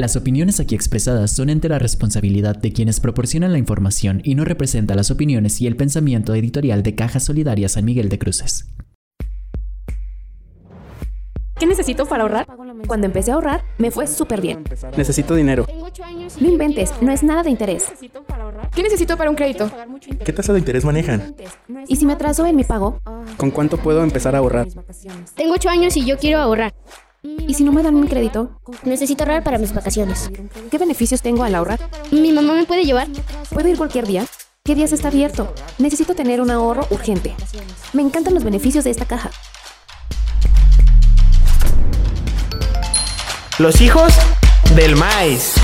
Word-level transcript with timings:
Las 0.00 0.16
opiniones 0.16 0.60
aquí 0.60 0.74
expresadas 0.74 1.30
son 1.30 1.50
entera 1.50 1.78
responsabilidad 1.78 2.56
de 2.56 2.72
quienes 2.72 3.00
proporcionan 3.00 3.52
la 3.52 3.58
información 3.58 4.22
y 4.24 4.34
no 4.34 4.46
representan 4.46 4.96
las 4.96 5.10
opiniones 5.10 5.60
y 5.60 5.66
el 5.66 5.76
pensamiento 5.76 6.34
editorial 6.34 6.82
de 6.82 6.94
Caja 6.94 7.20
Solidaria 7.20 7.68
San 7.68 7.84
Miguel 7.84 8.08
de 8.08 8.18
Cruces. 8.18 8.72
¿Qué 11.58 11.66
necesito 11.66 12.06
para 12.06 12.22
ahorrar? 12.22 12.46
Cuando 12.86 13.06
empecé 13.06 13.30
a 13.30 13.34
ahorrar, 13.34 13.62
me 13.76 13.90
fue 13.90 14.06
súper 14.06 14.40
bien. 14.40 14.64
Necesito 14.96 15.34
dinero. 15.34 15.66
No 16.40 16.48
inventes, 16.48 16.94
no 17.02 17.12
es 17.12 17.22
nada 17.22 17.42
de 17.42 17.50
interés. 17.50 17.92
¿Qué 18.74 18.82
necesito 18.82 19.18
para 19.18 19.28
un 19.28 19.36
crédito? 19.36 19.70
¿Qué 20.24 20.32
tasa 20.32 20.54
de 20.54 20.60
interés 20.60 20.82
manejan? 20.82 21.36
¿Y 21.88 21.96
si 21.96 22.06
me 22.06 22.14
atraso 22.14 22.46
en 22.46 22.56
mi 22.56 22.64
pago? 22.64 23.02
¿Con 23.36 23.50
cuánto 23.50 23.76
puedo 23.76 24.02
empezar 24.02 24.34
a 24.34 24.38
ahorrar? 24.38 24.66
Tengo 25.34 25.52
ocho 25.52 25.68
años 25.68 25.94
y 25.98 26.06
yo 26.06 26.16
quiero 26.16 26.38
ahorrar. 26.38 26.72
¿Y 27.22 27.54
si 27.54 27.64
no 27.64 27.72
me 27.72 27.82
dan 27.82 27.94
un 27.94 28.06
crédito? 28.06 28.60
Necesito 28.84 29.24
ahorrar 29.24 29.44
para 29.44 29.58
mis 29.58 29.74
vacaciones. 29.74 30.30
¿Qué 30.70 30.78
beneficios 30.78 31.20
tengo 31.20 31.44
al 31.44 31.54
ahorrar? 31.54 31.80
¿Mi 32.10 32.32
mamá 32.32 32.54
me 32.54 32.64
puede 32.64 32.84
llevar? 32.84 33.08
¿Puedo 33.50 33.68
ir 33.68 33.76
cualquier 33.76 34.06
día? 34.06 34.24
¿Qué 34.64 34.74
días 34.74 34.92
está 34.92 35.08
abierto? 35.08 35.52
Necesito 35.78 36.14
tener 36.14 36.40
un 36.40 36.50
ahorro 36.50 36.86
urgente. 36.90 37.34
Me 37.92 38.02
encantan 38.02 38.34
los 38.34 38.44
beneficios 38.44 38.84
de 38.84 38.90
esta 38.90 39.04
caja. 39.04 39.30
Los 43.58 43.80
hijos 43.82 44.14
del 44.74 44.96
maíz. 44.96 45.54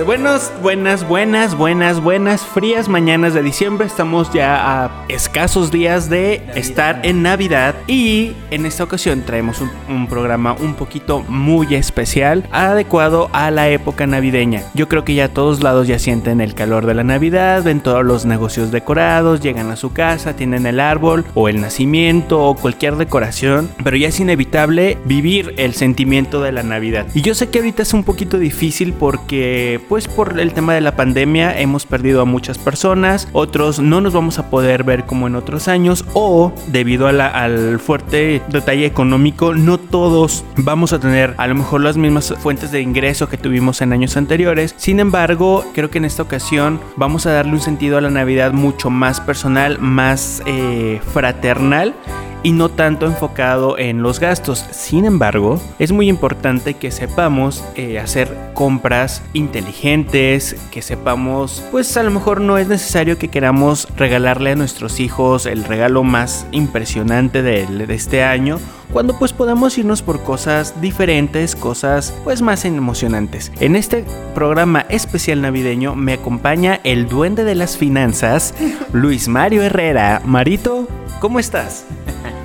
Este, 0.00 0.06
buenos, 0.06 0.50
buenas, 0.62 1.06
buenas, 1.06 1.54
buenas, 1.58 2.00
buenas, 2.00 2.40
frías 2.46 2.88
mañanas 2.88 3.34
de 3.34 3.42
diciembre. 3.42 3.86
Estamos 3.86 4.32
ya 4.32 4.84
a 4.84 5.04
escasos 5.08 5.70
días 5.70 6.08
de 6.08 6.42
estar 6.54 7.00
en 7.02 7.22
Navidad 7.22 7.74
y 7.86 8.32
en 8.50 8.64
esta 8.64 8.82
ocasión 8.82 9.24
traemos 9.26 9.60
un, 9.60 9.70
un 9.90 10.06
programa 10.06 10.54
un 10.54 10.72
poquito 10.72 11.22
muy 11.28 11.74
especial, 11.74 12.48
adecuado 12.50 13.28
a 13.34 13.50
la 13.50 13.68
época 13.68 14.06
navideña. 14.06 14.62
Yo 14.72 14.88
creo 14.88 15.04
que 15.04 15.14
ya 15.14 15.26
a 15.26 15.28
todos 15.28 15.62
lados 15.62 15.86
ya 15.86 15.98
sienten 15.98 16.40
el 16.40 16.54
calor 16.54 16.86
de 16.86 16.94
la 16.94 17.04
Navidad, 17.04 17.62
ven 17.62 17.80
todos 17.80 18.02
los 18.02 18.24
negocios 18.24 18.70
decorados, 18.70 19.42
llegan 19.42 19.70
a 19.70 19.76
su 19.76 19.92
casa, 19.92 20.34
tienen 20.34 20.64
el 20.64 20.80
árbol 20.80 21.26
o 21.34 21.50
el 21.50 21.60
nacimiento 21.60 22.42
o 22.42 22.54
cualquier 22.54 22.96
decoración, 22.96 23.70
pero 23.84 23.98
ya 23.98 24.08
es 24.08 24.18
inevitable 24.18 24.96
vivir 25.04 25.52
el 25.58 25.74
sentimiento 25.74 26.40
de 26.40 26.52
la 26.52 26.62
Navidad. 26.62 27.06
Y 27.12 27.20
yo 27.20 27.34
sé 27.34 27.50
que 27.50 27.58
ahorita 27.58 27.82
es 27.82 27.92
un 27.92 28.04
poquito 28.04 28.38
difícil 28.38 28.94
porque 28.94 29.78
pues 29.90 30.06
por 30.06 30.38
el 30.38 30.54
tema 30.54 30.72
de 30.72 30.80
la 30.80 30.94
pandemia 30.94 31.60
hemos 31.60 31.84
perdido 31.84 32.22
a 32.22 32.24
muchas 32.24 32.58
personas, 32.58 33.26
otros 33.32 33.80
no 33.80 34.00
nos 34.00 34.12
vamos 34.14 34.38
a 34.38 34.48
poder 34.48 34.84
ver 34.84 35.04
como 35.04 35.26
en 35.26 35.34
otros 35.34 35.66
años 35.66 36.04
o 36.14 36.52
debido 36.68 37.08
a 37.08 37.12
la- 37.12 37.26
al 37.26 37.80
fuerte 37.80 38.40
detalle 38.48 38.86
económico 38.86 39.52
no 39.52 39.78
todos 39.78 40.44
vamos 40.56 40.92
a 40.92 41.00
tener 41.00 41.34
a 41.38 41.48
lo 41.48 41.56
mejor 41.56 41.80
las 41.80 41.96
mismas 41.96 42.32
fuentes 42.38 42.70
de 42.70 42.80
ingreso 42.82 43.28
que 43.28 43.36
tuvimos 43.36 43.82
en 43.82 43.92
años 43.92 44.16
anteriores. 44.16 44.74
Sin 44.76 45.00
embargo, 45.00 45.64
creo 45.74 45.90
que 45.90 45.98
en 45.98 46.04
esta 46.04 46.22
ocasión 46.22 46.80
vamos 46.94 47.26
a 47.26 47.32
darle 47.32 47.54
un 47.54 47.60
sentido 47.60 47.98
a 47.98 48.00
la 48.00 48.10
Navidad 48.10 48.52
mucho 48.52 48.90
más 48.90 49.20
personal, 49.20 49.80
más 49.80 50.40
eh, 50.46 51.00
fraternal 51.12 51.94
y 52.42 52.52
no 52.52 52.68
tanto 52.68 53.06
enfocado 53.06 53.78
en 53.78 54.02
los 54.02 54.20
gastos. 54.20 54.64
Sin 54.70 55.04
embargo, 55.04 55.60
es 55.78 55.92
muy 55.92 56.08
importante 56.08 56.74
que 56.74 56.90
sepamos 56.90 57.64
eh, 57.76 57.98
hacer 57.98 58.36
compras 58.54 59.22
inteligentes, 59.32 60.56
que 60.70 60.82
sepamos, 60.82 61.64
pues 61.70 61.96
a 61.96 62.02
lo 62.02 62.10
mejor 62.10 62.40
no 62.40 62.58
es 62.58 62.68
necesario 62.68 63.18
que 63.18 63.28
queramos 63.28 63.88
regalarle 63.96 64.52
a 64.52 64.56
nuestros 64.56 65.00
hijos 65.00 65.46
el 65.46 65.64
regalo 65.64 66.02
más 66.02 66.46
impresionante 66.52 67.42
de, 67.42 67.66
de 67.66 67.94
este 67.94 68.22
año. 68.22 68.58
Cuando 68.92 69.16
pues 69.18 69.32
podemos 69.32 69.78
irnos 69.78 70.02
por 70.02 70.22
cosas 70.22 70.80
diferentes, 70.80 71.54
cosas 71.54 72.12
pues 72.24 72.42
más 72.42 72.64
emocionantes. 72.64 73.52
En 73.60 73.76
este 73.76 74.04
programa 74.34 74.84
especial 74.88 75.40
navideño 75.42 75.94
me 75.94 76.14
acompaña 76.14 76.80
el 76.82 77.08
duende 77.08 77.44
de 77.44 77.54
las 77.54 77.76
finanzas, 77.76 78.52
Luis 78.92 79.28
Mario 79.28 79.62
Herrera. 79.62 80.20
Marito, 80.24 80.88
¿cómo 81.20 81.38
estás? 81.38 81.84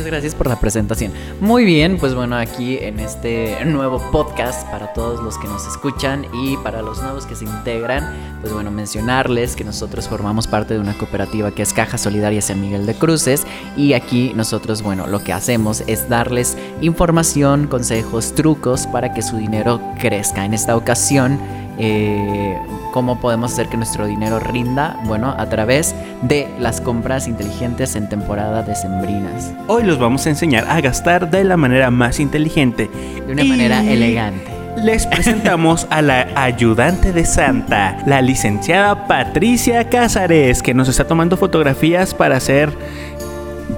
Muchas 0.00 0.12
gracias 0.12 0.34
por 0.34 0.46
la 0.46 0.58
presentación. 0.58 1.12
Muy 1.42 1.66
bien, 1.66 1.98
pues 1.98 2.14
bueno, 2.14 2.34
aquí 2.36 2.78
en 2.80 3.00
este 3.00 3.62
nuevo 3.66 4.00
podcast 4.10 4.66
para 4.70 4.94
todos 4.94 5.22
los 5.22 5.36
que 5.36 5.46
nos 5.46 5.66
escuchan 5.66 6.24
y 6.32 6.56
para 6.56 6.80
los 6.80 7.02
nuevos 7.02 7.26
que 7.26 7.36
se 7.36 7.44
integran, 7.44 8.38
pues 8.40 8.50
bueno, 8.50 8.70
mencionarles 8.70 9.56
que 9.56 9.62
nosotros 9.62 10.08
formamos 10.08 10.46
parte 10.46 10.72
de 10.72 10.80
una 10.80 10.96
cooperativa 10.96 11.50
que 11.50 11.60
es 11.60 11.74
Caja 11.74 11.98
Solidaria 11.98 12.40
San 12.40 12.62
Miguel 12.62 12.86
de 12.86 12.94
Cruces 12.94 13.46
y 13.76 13.92
aquí 13.92 14.32
nosotros, 14.34 14.80
bueno, 14.80 15.06
lo 15.06 15.22
que 15.22 15.34
hacemos 15.34 15.82
es 15.86 16.08
darles 16.08 16.56
información, 16.80 17.66
consejos, 17.66 18.34
trucos 18.34 18.86
para 18.86 19.12
que 19.12 19.20
su 19.20 19.36
dinero 19.36 19.82
crezca. 20.00 20.46
En 20.46 20.54
esta 20.54 20.76
ocasión, 20.78 21.38
eh, 21.78 22.58
¿cómo 22.90 23.20
podemos 23.20 23.52
hacer 23.52 23.68
que 23.68 23.76
nuestro 23.76 24.06
dinero 24.06 24.38
rinda? 24.38 24.98
Bueno, 25.04 25.34
a 25.38 25.48
través 25.48 25.94
de 26.22 26.48
las 26.58 26.80
compras 26.80 27.28
inteligentes 27.28 27.96
en 27.96 28.08
temporada 28.08 28.62
decembrinas. 28.62 29.52
Hoy 29.66 29.84
los 29.84 29.98
vamos 29.98 30.26
a 30.26 30.30
enseñar 30.30 30.66
a 30.68 30.80
gastar 30.80 31.30
de 31.30 31.44
la 31.44 31.56
manera 31.56 31.90
más 31.90 32.20
inteligente. 32.20 32.90
De 33.26 33.32
una 33.32 33.42
Y 33.42 33.48
manera 33.48 33.82
elegante. 33.82 34.50
Les 34.76 35.06
presentamos 35.06 35.86
a 35.90 36.00
la 36.00 36.28
ayudante 36.36 37.12
de 37.12 37.24
Santa, 37.24 37.98
la 38.06 38.22
licenciada 38.22 39.06
Patricia 39.06 39.88
Cázares, 39.88 40.62
que 40.62 40.74
nos 40.74 40.88
está 40.88 41.06
tomando 41.06 41.36
fotografías 41.36 42.14
para 42.14 42.36
hacer 42.36 42.72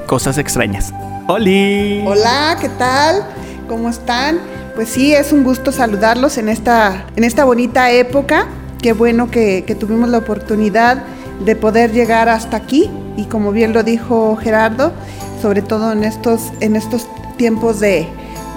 cosas 0.07 0.39
extrañas. 0.39 0.93
¡Holi! 1.27 2.05
Hola, 2.07 2.57
¿qué 2.61 2.69
tal? 2.69 3.25
¿Cómo 3.69 3.89
están? 3.89 4.39
Pues 4.75 4.89
sí, 4.89 5.15
es 5.15 5.33
un 5.33 5.45
gusto 5.45 5.73
saludarlos 5.73 6.39
en 6.39 6.49
esta, 6.49 7.07
en 7.17 7.25
esta 7.25 7.45
bonita 7.45 7.91
época. 7.91 8.47
Qué 8.83 8.93
bueno 8.93 9.31
que, 9.31 9.65
tuvimos 9.79 10.09
la 10.11 10.19
oportunidad 10.19 11.05
de 11.45 11.55
poder 11.55 11.93
llegar 11.93 12.29
hasta 12.29 12.57
aquí 12.57 12.91
y 13.17 13.27
como 13.27 13.53
bien 13.53 13.73
lo 13.73 13.85
dijo 13.85 14.37
Gerardo, 14.37 14.93
sobre 15.41 15.63
todo 15.63 15.93
en 15.93 16.03
estos, 16.03 16.53
en 16.59 16.75
estos 16.75 17.07
tiempos 17.37 17.79
de, 17.79 18.09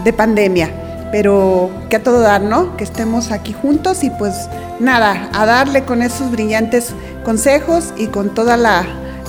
de 0.04 0.14
pandemia. 0.14 0.72
Pero 1.12 1.70
que 1.92 1.98
a 1.98 2.04
todo 2.04 2.22
dar, 2.22 2.42
¿no? 2.42 2.76
Que 2.76 2.84
estemos 2.84 3.32
aquí 3.32 3.54
juntos 3.54 4.04
y 4.04 4.10
pues 4.10 4.50
nada, 4.80 5.30
a 5.32 5.46
darle 5.46 5.84
con 5.84 6.02
esos 6.02 6.32
brillantes 6.32 6.94
consejos 7.24 7.94
y 7.96 8.08
con 8.08 8.34
toda 8.34 8.58
la, 8.58 8.84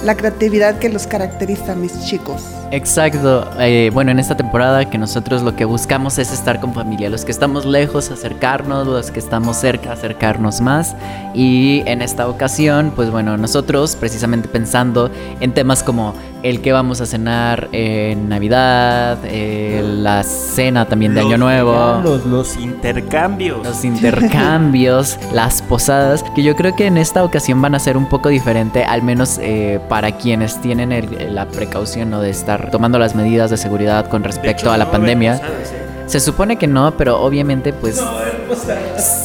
la 0.05 0.17
creatividad 0.17 0.79
que 0.79 0.89
los 0.89 1.07
caracteriza, 1.07 1.75
mis 1.75 2.05
chicos. 2.05 2.43
Exacto. 2.71 3.51
eh, 3.59 3.91
bueno, 3.93 4.11
en 4.11 4.19
esta 4.19 4.37
temporada 4.37 4.91
que 4.91 4.99
nosotros 4.99 5.43
lo 5.43 5.55
que 5.55 5.65
buscamos 5.65 6.19
es 6.19 6.33
estar 6.33 6.61
con 6.61 6.75
familia. 6.75 7.09
Los 7.09 7.25
que 7.25 7.31
estamos 7.31 7.65
lejos, 7.65 8.11
acercarnos. 8.11 8.87
Los 8.87 9.11
que 9.11 9.21
estamos 9.21 9.57
cerca, 9.57 9.93
acercarnos 9.93 10.61
más. 10.61 10.95
Y 11.35 11.83
en 11.87 12.03
esta 12.03 12.29
ocasión, 12.29 12.93
pues 12.95 13.11
bueno, 13.11 13.37
nosotros 13.37 13.97
precisamente 13.97 14.49
pensando 14.49 15.11
en 15.41 15.55
temas 15.55 15.83
como 15.83 16.15
el 16.49 16.61
que 16.61 16.73
vamos 16.73 17.01
a 17.01 17.07
cenar 17.07 17.69
en 17.73 18.29
Navidad, 18.29 19.19
eh, 19.25 19.83
la 19.85 20.23
cena 20.23 20.87
también 20.87 21.15
de 21.15 21.21
Año 21.23 21.39
Nuevo. 21.39 22.01
Los, 22.03 22.25
los 22.27 22.57
intercambios. 22.57 23.65
los 23.67 23.85
intercambios, 23.85 25.19
las 25.33 25.63
posadas, 25.63 26.25
que 26.35 26.43
yo 26.43 26.55
creo 26.55 26.77
que 26.77 26.87
en 26.87 26.99
esta 26.99 27.25
ocasión 27.25 27.61
van 27.61 27.75
a 27.75 27.79
ser 27.79 27.97
un 27.97 28.09
poco 28.09 28.29
diferente, 28.29 28.85
al 28.85 29.03
menos 29.03 29.39
eh, 29.43 29.81
para 29.89 30.13
quienes 30.13 30.61
tienen 30.61 30.93
el- 30.93 31.35
la 31.35 31.47
precaución 31.47 32.11
¿no? 32.11 32.21
de 32.21 32.31
estar 32.31 32.71
tomando 32.71 32.99
las 32.99 33.15
medidas 33.15 33.51
de 33.51 33.57
seguridad 33.57 34.07
con 34.09 34.23
respecto 34.23 34.63
hecho, 34.67 34.73
a 34.73 34.77
la 34.77 34.85
no 34.85 34.91
pandemia. 34.93 35.33
posadas, 35.39 35.73
¿eh? 35.73 35.83
Se 36.07 36.21
supone 36.21 36.57
que 36.57 36.69
no, 36.69 36.97
pero 36.97 37.21
obviamente 37.21 37.73
pues 37.73 37.97
Lo 38.01 38.55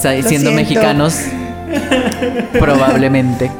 siendo 0.01 0.27
siento. 0.29 0.51
mexicanos 0.51 1.15
probablemente 2.59 3.51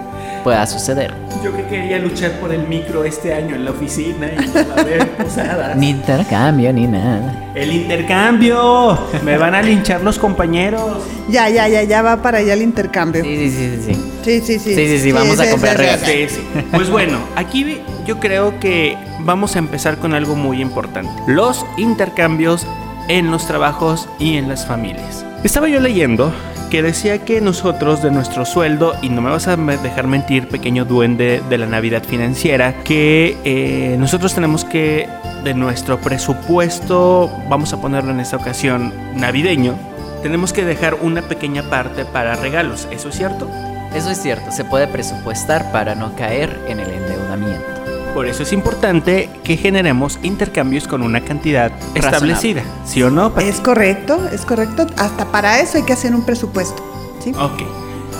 pueda 0.44 0.66
suceder. 0.68 1.14
Yo 1.44 1.56
que 1.56 1.66
quería 1.66 1.98
luchar 2.00 2.32
por 2.40 2.54
el 2.54 2.68
micro 2.68 3.04
este 3.04 3.34
año 3.34 3.56
en 3.56 3.66
la 3.66 3.72
oficina 3.72 4.28
y 4.32 4.46
no 4.48 4.54
va 4.54 4.76
a 4.76 4.82
haber 4.82 5.10
posadas. 5.18 5.76
Ni 5.78 5.90
intercambio 5.90 6.72
ni 6.74 6.88
nada. 6.88 7.52
El 7.56 7.74
intercambio. 7.74 9.00
Me 9.24 9.38
van 9.38 9.56
a 9.56 9.62
linchar 9.62 10.02
los 10.02 10.20
compañeros. 10.20 11.04
Ya, 11.30 11.50
ya, 11.50 11.68
ya, 11.68 11.84
ya 11.84 12.02
va 12.02 12.22
para 12.22 12.40
allá 12.40 12.54
el 12.54 12.62
intercambio. 12.62 13.24
Sí, 13.24 13.50
sí, 13.50 13.52
sí, 13.52 13.82
sí. 13.86 13.94
sí. 13.94 14.12
Sí, 14.24 14.42
sí, 14.42 14.60
sí. 14.60 14.76
Sí, 14.76 14.88
sí, 14.88 15.00
sí, 15.00 15.12
vamos 15.12 15.40
a 15.40 15.50
comprar 15.50 15.78
regalos. 15.78 16.08
Sí, 16.08 16.28
sí. 16.30 16.42
Pues 16.72 16.90
bueno, 16.90 17.18
aquí 17.36 17.82
yo 18.06 18.20
creo 18.20 18.60
que 18.60 18.96
vamos 19.22 19.56
a 19.56 19.60
empezar 19.60 19.98
con 19.98 20.14
algo 20.14 20.36
muy 20.36 20.62
importante. 20.62 21.12
Los 21.28 21.66
intercambios 21.78 22.68
en 23.08 23.32
los 23.32 23.48
trabajos 23.48 24.08
y 24.20 24.38
en 24.38 24.48
las 24.48 24.66
familias. 24.66 25.26
Estaba 25.44 25.68
yo 25.68 25.80
leyendo 25.80 26.32
que 26.72 26.82
decía 26.82 27.20
que 27.26 27.42
nosotros 27.42 28.02
de 28.02 28.12
nuestro 28.12 28.46
sueldo, 28.46 28.96
y 29.02 29.10
no 29.10 29.22
me 29.22 29.30
vas 29.30 29.50
a 29.50 29.58
dejar 29.58 30.08
mentir, 30.08 30.48
pequeño 30.48 30.86
duende 30.86 31.44
de 31.50 31.58
la 31.58 31.66
Navidad 31.66 32.02
financiera, 32.02 32.82
que 32.86 33.38
eh, 33.44 33.98
nosotros 34.00 34.34
tenemos 34.34 34.64
que 34.64 35.10
de 35.44 35.54
nuestro 35.54 36.00
presupuesto, 36.00 37.30
vamos 37.50 37.74
a 37.74 37.82
ponerlo 37.82 38.12
en 38.12 38.22
esta 38.22 38.38
ocasión 38.38 38.94
navideño, 39.14 39.76
tenemos 40.24 40.54
que 40.54 40.64
dejar 40.64 40.96
una 41.02 41.22
pequeña 41.24 41.70
parte 41.70 42.06
para 42.06 42.38
regalos. 42.38 42.88
¿Eso 42.90 43.10
es 43.10 43.16
cierto? 43.16 43.50
Eso 43.94 44.10
es 44.10 44.22
cierto, 44.22 44.50
se 44.52 44.64
puede 44.64 44.88
presupuestar 44.88 45.74
para 45.74 45.94
no 45.94 46.16
caer 46.16 46.58
en 46.70 46.80
el 46.80 46.90
endeudamiento. 46.90 47.81
Por 48.14 48.28
eso 48.28 48.44
es 48.44 48.52
importante 48.52 49.30
que 49.44 49.56
generemos 49.56 50.20
intercambios 50.22 50.86
con 50.86 51.02
una 51.02 51.22
cantidad 51.22 51.72
establecida. 51.96 52.62
¿Sí 52.86 53.02
o 53.04 53.10
no? 53.10 53.34
Pati? 53.34 53.48
Es 53.48 53.62
correcto, 53.62 54.28
es 54.34 54.46
correcto. 54.46 54.86
Hasta 54.98 55.32
para 55.32 55.62
eso 55.62 55.78
hay 55.78 55.86
que 55.86 55.94
hacer 55.94 56.14
un 56.14 56.26
presupuesto. 56.26 56.84
¿sí? 57.24 57.32
Ok. 57.40 57.64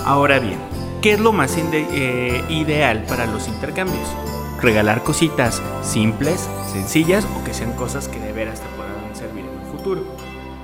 Ahora 0.06 0.40
bien, 0.40 0.58
¿qué 1.02 1.14
es 1.14 1.20
lo 1.20 1.34
más 1.34 1.58
eh, 1.58 2.42
ideal 2.50 3.04
para 3.04 3.26
los 3.26 3.50
intercambios? 3.50 4.08
Regalar 4.62 5.04
cositas 5.04 5.62
simples, 5.84 6.48
sencillas 6.72 7.26
o 7.38 7.44
que 7.44 7.54
sean 7.54 7.74
cosas 7.74 8.08
que 8.08 8.20
de 8.20 8.32
veras 8.32 8.62
te 8.62 8.68
puedan 8.78 9.14
servir 9.14 9.44
en 9.46 9.60
el 9.60 9.68
futuro. 9.68 10.21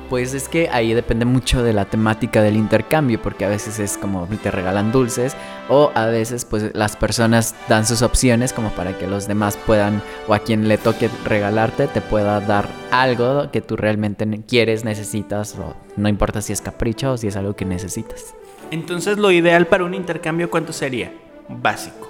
Pues 0.09 0.33
es 0.33 0.47
que 0.47 0.69
ahí 0.69 0.93
depende 0.93 1.25
mucho 1.25 1.63
de 1.63 1.73
la 1.73 1.85
temática 1.85 2.41
del 2.41 2.55
intercambio, 2.55 3.21
porque 3.21 3.45
a 3.45 3.49
veces 3.49 3.79
es 3.79 3.97
como 3.97 4.27
te 4.41 4.51
regalan 4.51 4.91
dulces 4.91 5.35
o 5.69 5.91
a 5.95 6.05
veces 6.05 6.45
pues 6.45 6.71
las 6.73 6.95
personas 6.95 7.55
dan 7.67 7.85
sus 7.85 8.01
opciones 8.01 8.53
como 8.53 8.71
para 8.71 8.97
que 8.97 9.07
los 9.07 9.27
demás 9.27 9.57
puedan 9.57 10.01
o 10.27 10.33
a 10.33 10.39
quien 10.39 10.67
le 10.67 10.77
toque 10.77 11.09
regalarte 11.25 11.87
te 11.87 12.01
pueda 12.01 12.39
dar 12.39 12.69
algo 12.91 13.51
que 13.51 13.61
tú 13.61 13.75
realmente 13.75 14.25
quieres, 14.47 14.85
necesitas 14.85 15.55
o 15.59 15.75
no 15.97 16.07
importa 16.07 16.41
si 16.41 16.53
es 16.53 16.61
capricho 16.61 17.13
o 17.13 17.17
si 17.17 17.27
es 17.27 17.35
algo 17.35 17.55
que 17.55 17.65
necesitas. 17.65 18.33
Entonces, 18.71 19.17
lo 19.17 19.31
ideal 19.31 19.67
para 19.67 19.85
un 19.85 19.93
intercambio, 19.93 20.49
¿cuánto 20.49 20.73
sería? 20.73 21.11
Básico. 21.49 22.09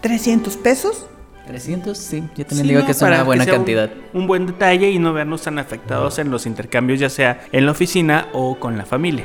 300 0.00 0.56
pesos. 0.56 1.06
300, 1.48 1.96
sí, 1.98 2.22
yo 2.36 2.46
también 2.46 2.62
Sí, 2.66 2.68
digo 2.68 2.80
¿no? 2.80 2.86
que 2.86 2.92
es 2.92 3.02
una 3.02 3.22
buena 3.24 3.44
sea 3.44 3.54
un- 3.54 3.58
cantidad. 3.60 3.90
Un, 4.12 4.26
buen 4.26 4.46
detalle 4.46 4.90
y 4.90 4.98
no 4.98 5.12
vernos 5.12 5.42
tan 5.42 5.58
afectados 5.58 6.18
en 6.20 6.30
los 6.30 6.46
intercambios, 6.46 7.00
ya 7.00 7.08
sea 7.10 7.44
en 7.50 7.64
la 7.66 7.72
oficina 7.72 8.28
o 8.32 8.58
con 8.60 8.78
la 8.78 8.84
familia. 8.84 9.24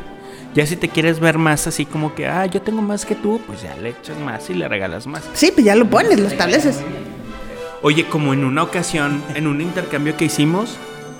Ya 0.55 0.65
si 0.65 0.75
te 0.75 0.87
quieres 0.89 1.19
ver 1.19 1.37
más 1.37 1.67
así 1.67 1.85
como 1.85 2.15
que, 2.15 2.27
ah, 2.27 2.45
yo 2.45 2.61
tengo 2.61 2.81
más 2.81 3.05
que 3.05 3.15
tú, 3.15 3.41
pues 3.45 3.61
ya 3.61 3.75
le 3.75 3.89
echas 3.89 4.17
más 4.19 4.49
y 4.49 4.53
le 4.53 4.67
regalas 4.67 5.05
más. 5.05 5.23
Sí, 5.33 5.51
pues 5.53 5.65
ya 5.65 5.75
lo 5.75 5.89
pones, 5.89 6.19
lo 6.19 6.27
estableces. 6.27 6.79
Oye, 7.81 8.05
como 8.07 8.33
en 8.33 8.45
una 8.45 8.63
ocasión, 8.63 9.21
en 9.35 9.47
un 9.47 9.59
intercambio 9.61 10.15
que 10.15 10.25
hicimos, 10.25 10.77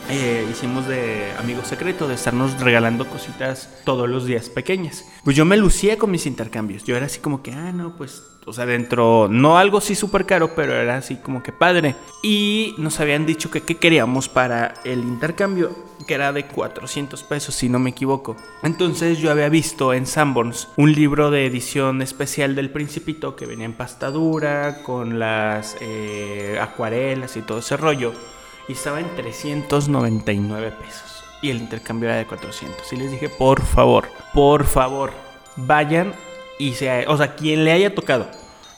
eh, 0.10 0.46
hicimos 0.52 0.88
de 0.88 1.32
amigo 1.40 1.64
secreto, 1.66 2.08
de 2.08 2.16
estarnos 2.16 2.60
regalando 2.62 3.06
cositas 3.08 3.70
todos 3.84 4.08
los 4.10 4.26
días 4.26 4.50
pequeñas. 4.50 5.04
Pues 5.24 5.36
yo 5.36 5.46
me 5.46 5.58
lucía 5.58 5.98
con 5.98 6.12
mis 6.12 6.26
intercambios. 6.26 6.84
Yo 6.86 6.96
era 6.96 7.08
así 7.08 7.20
como 7.20 7.42
que, 7.44 7.52
ah, 7.52 7.72
no, 7.74 7.96
pues, 7.98 8.24
o 8.45 8.54
sea, 8.54 8.66
dentro, 8.66 9.28
no 9.30 9.57
algo 9.57 9.78
así 9.78 9.95
súper 9.95 10.25
caro, 10.25 10.54
pero 10.56 10.74
era 10.74 10.98
así 10.98 11.16
como 11.18 11.42
que 11.42 11.51
padre. 11.51 11.95
Y 12.22 12.75
nos 12.78 13.00
habían 13.00 13.25
dicho 13.25 13.50
que 13.50 13.62
qué 13.62 13.75
queríamos 13.78 14.30
para 14.30 14.75
el 14.84 15.00
intercambio, 15.00 15.72
que 16.07 16.13
era 16.13 16.34
de 16.34 16.45
400 16.45 17.24
pesos, 17.24 17.56
si 17.56 17.69
no 17.69 17.80
me 17.80 17.92
equivoco. 17.92 18.36
Entonces 18.62 19.19
yo 19.19 19.31
había 19.31 19.50
visto 19.50 19.94
en 19.94 20.06
Sanborns 20.06 20.68
un 20.78 20.92
libro 20.92 21.31
de 21.31 21.45
edición 21.45 22.01
especial 22.01 22.56
del 22.56 22.69
Principito 22.69 23.36
que 23.36 23.45
venía 23.45 23.66
en 23.66 23.74
pasta 23.74 24.12
dura, 24.12 24.84
con 24.84 25.19
las 25.19 25.78
eh, 25.81 26.60
acuarelas 26.62 27.38
y 27.38 27.42
todo 27.42 27.60
ese 27.60 27.78
rollo. 27.78 28.13
Y 28.68 28.74
estaba 28.74 29.00
en 29.00 29.13
399 29.16 30.72
pesos. 30.72 31.24
Y 31.42 31.50
el 31.50 31.57
intercambio 31.57 32.10
era 32.10 32.18
de 32.18 32.25
400. 32.25 32.94
Y 32.94 32.96
les 32.96 33.12
dije, 33.12 33.30
por 33.30 33.62
favor, 33.62 34.07
por 34.34 34.66
favor, 34.66 35.12
vayan 35.57 36.13
y 36.60 36.74
sea, 36.74 37.04
o 37.08 37.18
sea, 37.18 37.36
quien 37.36 37.64
le 37.66 37.72
haya 37.72 37.94
tocado, 37.96 38.28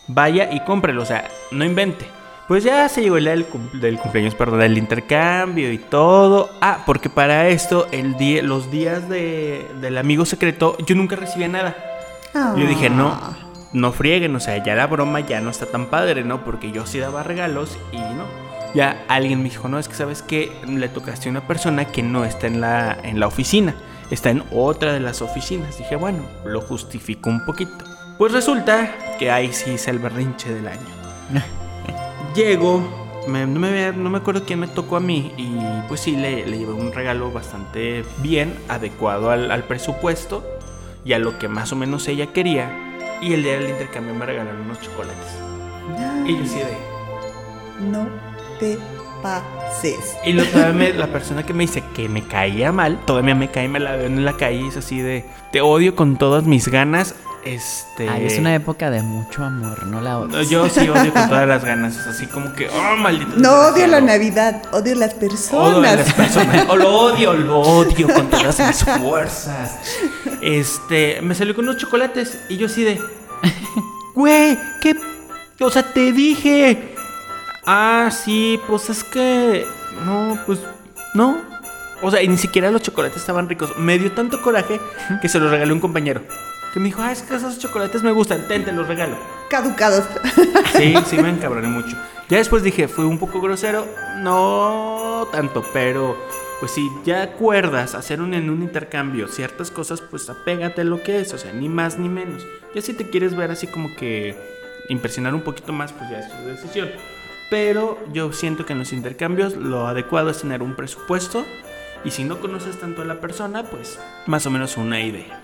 vaya 0.07 0.51
y 0.51 0.59
cómprelo, 0.61 1.01
o 1.01 1.05
sea, 1.05 1.27
no 1.51 1.63
invente. 1.65 2.05
Pues 2.47 2.63
ya 2.63 2.87
se 2.89 3.01
llegó 3.01 3.17
el 3.17 3.23
día 3.23 3.33
del, 3.33 3.45
cum- 3.47 3.71
del 3.79 3.97
cumpleaños, 3.97 4.35
perdón, 4.35 4.59
del 4.59 4.77
intercambio 4.77 5.71
y 5.71 5.79
todo. 5.79 6.51
Ah, 6.61 6.83
porque 6.85 7.09
para 7.09 7.47
esto, 7.47 7.87
el 7.91 8.17
día, 8.17 8.43
los 8.43 8.69
días 8.69 9.09
de, 9.09 9.65
del 9.81 9.97
amigo 9.97 10.25
secreto, 10.25 10.77
yo 10.85 10.93
nunca 10.95 11.15
recibía 11.15 11.47
nada. 11.47 11.75
Yo 12.55 12.67
dije, 12.67 12.89
no, 12.91 13.19
no 13.73 13.91
frieguen, 13.93 14.35
o 14.35 14.39
sea, 14.39 14.63
ya 14.63 14.75
la 14.75 14.85
broma 14.85 15.21
ya 15.21 15.41
no 15.41 15.49
está 15.49 15.65
tan 15.65 15.87
padre, 15.87 16.23
¿no? 16.23 16.43
Porque 16.43 16.71
yo 16.71 16.85
sí 16.85 16.99
daba 16.99 17.23
regalos 17.23 17.79
y 17.91 17.97
no. 17.97 18.25
Ya 18.75 19.03
alguien 19.07 19.39
me 19.41 19.45
dijo, 19.49 19.67
no, 19.67 19.79
es 19.79 19.87
que 19.87 19.95
sabes 19.95 20.21
que 20.21 20.51
le 20.67 20.87
tocaste 20.89 21.29
a 21.29 21.31
una 21.31 21.47
persona 21.47 21.85
que 21.85 22.03
no 22.03 22.25
está 22.25 22.45
en 22.45 22.61
la, 22.61 22.95
en 23.01 23.19
la 23.19 23.25
oficina, 23.27 23.73
está 24.11 24.29
en 24.29 24.43
otra 24.51 24.93
de 24.93 24.99
las 24.99 25.21
oficinas. 25.21 25.77
Dije, 25.77 25.95
bueno, 25.95 26.23
lo 26.45 26.61
justifico 26.61 27.29
un 27.29 27.45
poquito. 27.45 27.85
Pues 28.17 28.31
resulta 28.31 28.89
que 29.19 29.31
ahí 29.31 29.51
sí 29.53 29.71
hice 29.71 29.91
el 29.91 29.99
berrinche 29.99 30.53
del 30.53 30.67
año. 30.67 30.79
Llego, 32.35 32.81
me- 33.27 33.45
no, 33.47 33.59
me, 33.59 33.91
no 33.93 34.09
me 34.09 34.17
acuerdo 34.17 34.43
quién 34.45 34.59
me 34.59 34.67
tocó 34.67 34.97
a 34.97 34.99
mí 34.99 35.33
y 35.37 35.57
pues 35.87 36.01
sí, 36.01 36.15
le, 36.15 36.45
le 36.45 36.57
llevé 36.57 36.73
un 36.73 36.91
regalo 36.91 37.31
bastante 37.31 38.03
bien, 38.17 38.53
adecuado 38.67 39.29
al, 39.31 39.51
al 39.51 39.63
presupuesto 39.63 40.43
y 41.03 41.13
a 41.13 41.19
lo 41.19 41.37
que 41.39 41.47
más 41.47 41.71
o 41.71 41.75
menos 41.75 42.07
ella 42.07 42.27
quería. 42.33 42.81
Y 43.21 43.33
el 43.33 43.43
día 43.43 43.53
del 43.59 43.69
intercambio 43.69 44.13
me 44.13 44.25
regalaron 44.25 44.61
unos 44.61 44.81
chocolates. 44.81 45.15
Y 46.25 46.37
yo 46.37 46.45
sí 46.45 46.57
de... 46.59 46.77
No 47.89 48.07
te 48.59 48.77
pases. 49.29 50.15
Y 50.23 50.33
lo, 50.33 50.43
todavía 50.45 50.73
me- 50.73 50.93
la 50.93 51.07
persona 51.07 51.43
que 51.43 51.53
me 51.53 51.63
dice 51.63 51.83
que 51.95 52.07
me 52.09 52.23
caía 52.23 52.71
mal, 52.71 52.99
todavía 53.05 53.35
me 53.35 53.49
cae, 53.49 53.67
me 53.67 53.79
la 53.79 53.95
veo 53.95 54.05
en 54.05 54.23
la 54.25 54.33
calle 54.37 54.61
y 54.61 54.67
es 54.67 54.77
así 54.77 54.99
de... 55.01 55.25
Te 55.51 55.61
odio 55.61 55.95
con 55.95 56.17
todas 56.17 56.43
mis 56.43 56.67
ganas. 56.67 57.15
Este... 57.43 58.09
Ay, 58.09 58.25
es 58.25 58.39
una 58.39 58.55
época 58.55 58.89
de 58.89 59.01
mucho 59.03 59.43
amor, 59.43 59.85
no 59.85 60.01
la 60.01 60.11
No, 60.13 60.19
odies. 60.21 60.49
Yo 60.49 60.67
sí 60.69 60.87
odio 60.89 61.13
con 61.13 61.27
todas 61.29 61.47
las 61.47 61.63
ganas. 61.63 61.95
Es 61.97 62.07
así 62.07 62.25
como 62.27 62.53
que... 62.53 62.67
¡Oh, 62.69 62.95
maldito! 62.97 63.31
No 63.37 63.51
odio 63.51 63.85
la 63.87 64.01
desgraciado". 64.01 64.05
Navidad, 64.05 64.61
odio 64.71 64.95
las 64.95 65.11
Odio 65.13 65.19
personas. 65.19 65.97
las 65.97 66.13
personas. 66.13 66.65
O 66.69 66.75
lo 66.75 66.89
odio, 66.89 67.33
lo 67.33 67.59
odio 67.59 68.07
con 68.07 68.27
todas 68.29 68.59
mis 68.59 68.83
fuerzas. 68.83 69.79
Este, 70.41 71.21
me 71.21 71.35
salió 71.35 71.53
con 71.55 71.65
unos 71.67 71.77
chocolates 71.81 72.37
y 72.49 72.57
yo 72.57 72.65
así 72.67 72.83
de. 72.83 72.99
Güey, 74.15 74.57
¿qué? 74.81 74.95
O 75.61 75.69
sea, 75.69 75.83
te 75.83 76.11
dije. 76.11 76.94
Ah, 77.65 78.09
sí, 78.11 78.59
pues 78.67 78.89
es 78.89 79.03
que. 79.03 79.65
No, 80.05 80.37
pues. 80.45 80.59
No. 81.13 81.37
O 82.01 82.11
sea, 82.11 82.21
y 82.21 82.27
ni 82.27 82.37
siquiera 82.37 82.71
los 82.71 82.81
chocolates 82.81 83.17
estaban 83.17 83.49
ricos. 83.49 83.77
Me 83.77 83.97
dio 83.97 84.11
tanto 84.11 84.41
coraje 84.41 84.79
que 85.21 85.29
se 85.29 85.39
los 85.39 85.49
regalé 85.49 85.71
a 85.71 85.73
un 85.73 85.79
compañero. 85.79 86.21
Que 86.73 86.79
me 86.79 86.87
dijo, 86.87 87.01
ah, 87.01 87.11
es 87.11 87.21
que 87.21 87.35
esos 87.35 87.57
chocolates 87.57 88.03
me 88.03 88.11
gustan, 88.11 88.47
ten, 88.47 88.65
te 88.65 88.73
los 88.73 88.87
regalo. 88.87 89.15
Caducados. 89.49 90.05
Sí, 90.75 90.93
sí 91.05 91.17
me 91.17 91.29
encabroné 91.29 91.69
mucho. 91.69 91.95
Ya 92.27 92.37
después 92.37 92.63
dije, 92.63 92.87
fue 92.87 93.05
un 93.05 93.17
poco 93.17 93.39
grosero. 93.39 93.87
No 94.17 95.27
tanto, 95.31 95.63
pero 95.73 96.17
pues 96.59 96.71
si 96.71 96.89
ya 97.05 97.23
acuerdas 97.23 97.95
hacer 97.95 98.21
un, 98.21 98.33
en 98.33 98.49
un 98.49 98.61
intercambio 98.61 99.27
ciertas 99.27 99.71
cosas, 99.71 100.01
pues 100.01 100.29
apégate 100.29 100.81
a 100.81 100.85
lo 100.85 101.01
que 101.01 101.21
es, 101.21 101.33
o 101.33 101.37
sea, 101.37 101.53
ni 101.53 101.69
más 101.69 101.97
ni 101.97 102.09
menos. 102.09 102.45
Ya 102.73 102.81
si 102.81 102.93
te 102.93 103.09
quieres 103.09 103.35
ver 103.35 103.51
así 103.51 103.67
como 103.67 103.95
que 103.95 104.35
impresionar 104.89 105.33
un 105.33 105.41
poquito 105.41 105.73
más, 105.73 105.93
pues 105.93 106.09
ya 106.09 106.19
es 106.19 106.29
tu 106.29 106.47
decisión. 106.47 106.89
Pero 107.49 107.99
yo 108.13 108.31
siento 108.33 108.65
que 108.65 108.73
en 108.73 108.79
los 108.79 108.91
intercambios 108.93 109.55
lo 109.55 109.87
adecuado 109.87 110.29
es 110.29 110.41
tener 110.41 110.63
un 110.63 110.75
presupuesto 110.75 111.45
y 112.03 112.11
si 112.11 112.23
no 112.23 112.39
conoces 112.39 112.79
tanto 112.79 113.01
a 113.01 113.05
la 113.05 113.19
persona, 113.21 113.63
pues 113.63 113.99
más 114.25 114.45
o 114.45 114.51
menos 114.51 114.77
una 114.77 114.99
idea. 115.01 115.41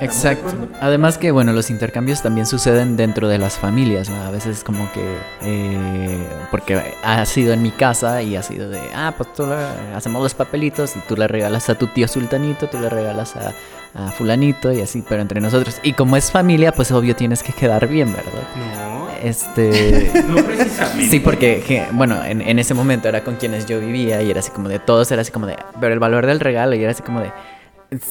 Exacto. 0.00 0.68
Además 0.80 1.18
que, 1.18 1.32
bueno, 1.32 1.52
los 1.52 1.68
intercambios 1.70 2.22
también 2.22 2.46
suceden 2.46 2.96
dentro 2.96 3.26
de 3.28 3.38
las 3.38 3.58
familias, 3.58 4.08
¿no? 4.08 4.22
A 4.22 4.30
veces 4.30 4.62
como 4.62 4.90
que, 4.92 5.04
eh, 5.42 6.24
porque 6.52 6.80
ha 7.02 7.26
sido 7.26 7.52
en 7.52 7.60
mi 7.62 7.72
casa 7.72 8.22
y 8.22 8.36
ha 8.36 8.42
sido 8.44 8.68
de, 8.70 8.80
ah, 8.94 9.12
pues 9.16 9.32
tú 9.32 9.44
le- 9.46 9.94
hacemos 9.96 10.22
los 10.22 10.34
papelitos 10.34 10.94
y 10.96 11.00
tú 11.00 11.16
le 11.16 11.26
regalas 11.26 11.68
a 11.70 11.74
tu 11.76 11.88
tío 11.88 12.06
sultanito, 12.06 12.68
tú 12.68 12.78
le 12.78 12.88
regalas 12.88 13.34
a, 13.34 13.52
a 13.94 14.10
fulanito 14.10 14.72
y 14.72 14.80
así, 14.80 15.02
pero 15.06 15.22
entre 15.22 15.40
nosotros. 15.40 15.78
Y 15.82 15.92
como 15.92 16.16
es 16.16 16.30
familia, 16.30 16.72
pues 16.72 16.90
obvio 16.92 17.14
tienes 17.14 17.42
que 17.42 17.52
quedar 17.52 17.86
bien, 17.88 18.12
¿verdad? 18.12 18.42
No, 18.56 19.08
Este... 19.22 20.10
no 20.28 20.36
precisamente. 20.44 21.08
Sí, 21.08 21.20
porque, 21.20 21.62
que, 21.66 21.86
bueno, 21.92 22.24
en, 22.24 22.40
en 22.40 22.58
ese 22.58 22.74
momento 22.74 23.08
era 23.08 23.22
con 23.22 23.36
quienes 23.36 23.66
yo 23.66 23.80
vivía 23.80 24.22
y 24.22 24.30
era 24.30 24.40
así 24.40 24.50
como 24.50 24.68
de 24.68 24.78
todos, 24.78 25.10
era 25.12 25.22
así 25.22 25.30
como 25.30 25.46
de, 25.46 25.56
pero 25.80 25.92
el 25.92 26.00
valor 26.00 26.26
del 26.26 26.40
regalo 26.40 26.74
y 26.74 26.82
era 26.82 26.92
así 26.92 27.02
como 27.02 27.20
de, 27.20 27.32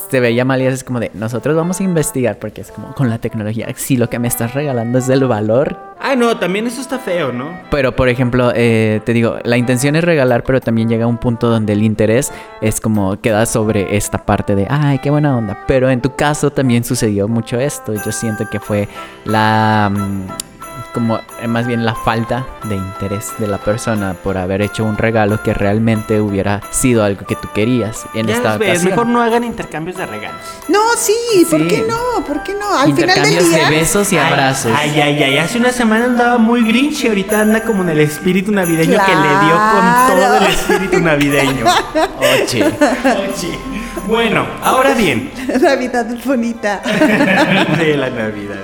se 0.09 0.19
veía 0.19 0.45
mal 0.45 0.61
y 0.61 0.65
es 0.65 0.83
como 0.83 0.99
de, 0.99 1.11
nosotros 1.13 1.55
vamos 1.55 1.79
a 1.79 1.83
investigar 1.83 2.37
porque 2.39 2.61
es 2.61 2.71
como 2.71 2.93
con 2.93 3.09
la 3.09 3.17
tecnología, 3.17 3.67
si 3.75 3.97
lo 3.97 4.09
que 4.09 4.19
me 4.19 4.27
estás 4.27 4.53
regalando 4.53 4.97
es 4.97 5.07
del 5.07 5.25
valor. 5.25 5.77
Ah, 5.99 6.15
no, 6.15 6.37
también 6.37 6.65
eso 6.65 6.81
está 6.81 6.97
feo, 6.97 7.31
¿no? 7.31 7.51
Pero, 7.69 7.95
por 7.95 8.09
ejemplo, 8.09 8.51
eh, 8.55 9.01
te 9.05 9.13
digo, 9.13 9.37
la 9.43 9.57
intención 9.57 9.95
es 9.95 10.03
regalar, 10.03 10.43
pero 10.43 10.59
también 10.59 10.89
llega 10.89 11.05
un 11.05 11.17
punto 11.17 11.47
donde 11.49 11.73
el 11.73 11.83
interés 11.83 12.31
es 12.59 12.81
como 12.81 13.21
queda 13.21 13.45
sobre 13.45 13.95
esta 13.95 14.25
parte 14.25 14.55
de, 14.55 14.65
ay, 14.69 14.97
qué 14.99 15.11
buena 15.11 15.37
onda. 15.37 15.59
Pero 15.67 15.89
en 15.91 16.01
tu 16.01 16.15
caso 16.15 16.49
también 16.49 16.83
sucedió 16.83 17.27
mucho 17.27 17.59
esto. 17.59 17.93
Yo 17.93 18.11
siento 18.11 18.49
que 18.49 18.59
fue 18.59 18.87
la... 19.25 19.91
mm, 19.93 20.50
como 20.93 21.19
eh, 21.41 21.47
más 21.47 21.67
bien 21.67 21.85
la 21.85 21.95
falta 21.95 22.45
de 22.63 22.75
interés 22.75 23.31
de 23.37 23.47
la 23.47 23.57
persona 23.57 24.13
por 24.13 24.37
haber 24.37 24.61
hecho 24.61 24.83
un 24.83 24.97
regalo 24.97 25.41
que 25.43 25.53
realmente 25.53 26.19
hubiera 26.21 26.61
sido 26.71 27.03
algo 27.03 27.25
que 27.25 27.35
tú 27.35 27.47
querías 27.53 28.05
en 28.13 28.27
Ya 28.27 28.35
esta 28.35 28.57
ves, 28.57 28.69
ocasión. 28.69 28.89
mejor 28.91 29.07
no 29.07 29.21
hagan 29.21 29.43
intercambios 29.43 29.97
de 29.97 30.05
regalos. 30.05 30.41
No, 30.67 30.79
sí, 30.97 31.13
¿por 31.49 31.59
Sí. 31.61 31.67
qué 31.67 31.85
no? 31.87 32.23
¿Por 32.25 32.43
qué 32.43 32.53
no? 32.53 32.69
Al 32.77 32.93
final 32.93 32.95
del 32.95 33.09
Intercambios 33.09 33.49
día. 33.49 33.69
de 33.69 33.75
besos 33.77 34.11
y 34.13 34.17
abrazos. 34.17 34.71
Ay, 34.75 34.99
ay, 34.99 35.23
ay, 35.23 35.37
hace 35.37 35.57
una 35.57 35.71
semana 35.71 36.05
andaba 36.05 36.37
muy 36.37 36.63
grinch 36.63 37.03
y 37.03 37.07
ahorita 37.07 37.41
anda 37.41 37.61
como 37.63 37.83
en 37.83 37.89
el 37.89 37.99
espíritu 37.99 38.51
navideño 38.51 38.97
que 39.05 39.15
le 39.15 39.45
dio 39.45 39.55
con 39.71 40.07
todo 40.17 40.37
el 40.37 40.43
espíritu 40.53 40.99
navideño. 40.99 41.65
Oye. 42.19 42.63
Oye. 42.65 43.59
Bueno, 44.07 44.45
ahora 44.63 44.93
bien. 44.93 45.31
Navidad 45.61 46.09
es 46.11 46.25
bonita. 46.25 46.81
De 47.77 47.97
la 47.97 48.09
Navidad 48.09 48.57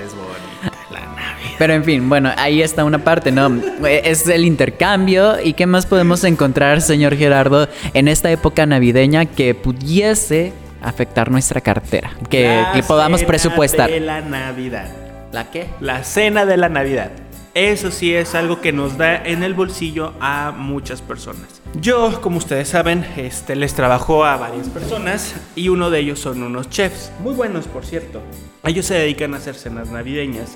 Pero 1.57 1.73
en 1.73 1.83
fin, 1.83 2.07
bueno, 2.07 2.31
ahí 2.37 2.61
está 2.61 2.83
una 2.83 3.03
parte, 3.03 3.31
¿no? 3.31 3.61
Es 3.87 4.27
el 4.27 4.45
intercambio. 4.45 5.37
¿Y 5.43 5.53
qué 5.53 5.65
más 5.65 5.85
podemos 5.85 6.23
encontrar, 6.23 6.81
señor 6.81 7.15
Gerardo, 7.15 7.67
en 7.93 8.07
esta 8.07 8.31
época 8.31 8.65
navideña 8.65 9.25
que 9.25 9.55
pudiese 9.55 10.53
afectar 10.81 11.31
nuestra 11.31 11.61
cartera? 11.61 12.11
Que, 12.29 12.47
La 12.47 12.71
que 12.73 12.83
podamos 12.83 13.21
cena 13.21 13.27
presupuestar. 13.27 13.89
De 13.89 13.99
la 13.99 14.21
Navidad. 14.21 14.87
¿La 15.31 15.49
qué? 15.49 15.67
La 15.79 16.03
cena 16.03 16.45
de 16.45 16.57
la 16.57 16.69
Navidad. 16.69 17.11
Eso 17.55 17.89
sí 17.89 18.13
es 18.13 18.35
algo 18.35 18.61
que 18.61 18.71
nos 18.71 18.99
da 18.99 19.15
en 19.15 19.41
el 19.41 19.55
bolsillo 19.55 20.13
a 20.19 20.53
muchas 20.55 21.01
personas. 21.01 21.59
Yo, 21.81 22.21
como 22.21 22.37
ustedes 22.37 22.67
saben, 22.67 23.03
este, 23.17 23.55
les 23.55 23.73
trabajo 23.73 24.23
a 24.25 24.37
varias 24.37 24.69
personas 24.69 25.33
y 25.55 25.69
uno 25.69 25.89
de 25.89 26.01
ellos 26.01 26.19
son 26.19 26.43
unos 26.43 26.69
chefs, 26.69 27.11
muy 27.23 27.33
buenos 27.33 27.65
por 27.65 27.83
cierto. 27.83 28.21
Ellos 28.63 28.85
se 28.85 28.93
dedican 28.93 29.33
a 29.33 29.37
hacer 29.37 29.55
cenas 29.55 29.89
navideñas 29.89 30.55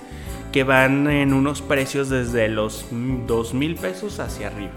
que 0.51 0.63
van 0.63 1.09
en 1.09 1.33
unos 1.33 1.61
precios 1.61 2.09
desde 2.09 2.49
los 2.49 2.85
mm, 2.91 3.25
dos 3.25 3.53
mil 3.53 3.75
pesos 3.75 4.19
hacia 4.19 4.47
arriba, 4.47 4.73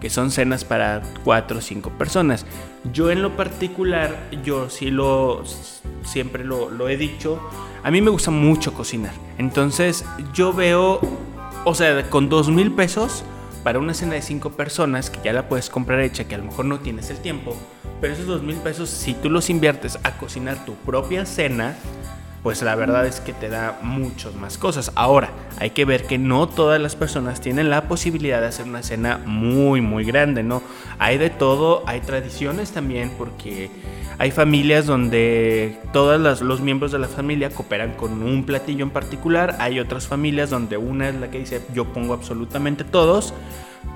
que 0.00 0.10
son 0.10 0.30
cenas 0.30 0.64
para 0.64 1.02
cuatro 1.24 1.58
o 1.58 1.60
cinco 1.60 1.90
personas. 1.90 2.46
Yo 2.92 3.10
en 3.10 3.22
lo 3.22 3.36
particular, 3.36 4.16
yo 4.44 4.70
sí 4.70 4.90
lo, 4.90 5.42
siempre 6.04 6.44
lo, 6.44 6.70
lo 6.70 6.88
he 6.88 6.96
dicho, 6.96 7.40
a 7.82 7.90
mí 7.90 8.00
me 8.00 8.10
gusta 8.10 8.30
mucho 8.30 8.72
cocinar. 8.72 9.12
Entonces 9.38 10.04
yo 10.32 10.52
veo, 10.52 11.00
o 11.64 11.74
sea, 11.74 12.08
con 12.08 12.28
dos 12.28 12.48
mil 12.48 12.72
pesos 12.72 13.24
para 13.64 13.80
una 13.80 13.94
cena 13.94 14.14
de 14.14 14.22
cinco 14.22 14.50
personas 14.50 15.10
que 15.10 15.20
ya 15.24 15.32
la 15.32 15.48
puedes 15.48 15.70
comprar 15.70 16.00
hecha, 16.00 16.28
que 16.28 16.36
a 16.36 16.38
lo 16.38 16.44
mejor 16.44 16.66
no 16.66 16.78
tienes 16.78 17.10
el 17.10 17.18
tiempo, 17.18 17.56
pero 18.00 18.12
esos 18.12 18.26
dos 18.26 18.42
mil 18.42 18.56
pesos, 18.58 18.88
si 18.88 19.14
tú 19.14 19.28
los 19.28 19.50
inviertes 19.50 19.98
a 20.04 20.18
cocinar 20.18 20.64
tu 20.64 20.74
propia 20.74 21.26
cena, 21.26 21.76
pues 22.46 22.62
la 22.62 22.76
verdad 22.76 23.04
es 23.06 23.18
que 23.18 23.32
te 23.32 23.48
da 23.48 23.80
muchas 23.82 24.36
más 24.36 24.56
cosas. 24.56 24.92
Ahora, 24.94 25.30
hay 25.58 25.70
que 25.70 25.84
ver 25.84 26.04
que 26.04 26.16
no 26.16 26.48
todas 26.48 26.80
las 26.80 26.94
personas 26.94 27.40
tienen 27.40 27.70
la 27.70 27.88
posibilidad 27.88 28.40
de 28.40 28.46
hacer 28.46 28.66
una 28.66 28.84
cena 28.84 29.20
muy, 29.26 29.80
muy 29.80 30.04
grande, 30.04 30.44
¿no? 30.44 30.62
Hay 31.00 31.18
de 31.18 31.28
todo, 31.28 31.82
hay 31.86 32.02
tradiciones 32.02 32.70
también, 32.70 33.10
porque 33.18 33.68
hay 34.18 34.30
familias 34.30 34.86
donde 34.86 35.76
todos 35.92 36.40
los 36.40 36.60
miembros 36.60 36.92
de 36.92 37.00
la 37.00 37.08
familia 37.08 37.50
cooperan 37.50 37.94
con 37.94 38.22
un 38.22 38.44
platillo 38.44 38.84
en 38.84 38.90
particular, 38.90 39.56
hay 39.58 39.80
otras 39.80 40.06
familias 40.06 40.48
donde 40.48 40.76
una 40.76 41.08
es 41.08 41.16
la 41.16 41.32
que 41.32 41.40
dice 41.40 41.62
yo 41.74 41.86
pongo 41.86 42.14
absolutamente 42.14 42.84
todos. 42.84 43.34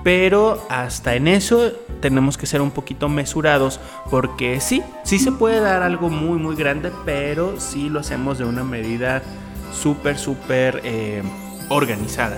Pero 0.03 0.65
hasta 0.69 1.15
en 1.15 1.27
eso 1.27 1.71
tenemos 2.01 2.37
que 2.37 2.47
ser 2.47 2.61
un 2.61 2.71
poquito 2.71 3.07
mesurados 3.07 3.79
porque 4.09 4.59
sí, 4.59 4.81
sí 5.03 5.19
se 5.19 5.31
puede 5.31 5.59
dar 5.59 5.83
algo 5.83 6.09
muy 6.09 6.39
muy 6.39 6.55
grande, 6.55 6.91
pero 7.05 7.59
sí 7.59 7.89
lo 7.89 7.99
hacemos 7.99 8.37
de 8.39 8.45
una 8.45 8.63
medida 8.63 9.21
súper 9.71 10.17
súper 10.17 10.81
eh, 10.83 11.21
organizada. 11.69 12.37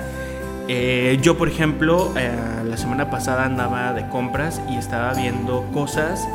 Eh, 0.68 1.20
yo 1.22 1.38
por 1.38 1.48
ejemplo 1.48 2.14
eh, 2.18 2.32
la 2.66 2.78
semana 2.78 3.10
pasada 3.10 3.46
andaba 3.46 3.94
de 3.94 4.08
compras 4.10 4.62
y 4.70 4.76
estaba 4.76 5.14
viendo 5.14 5.66
cosas 5.74 6.26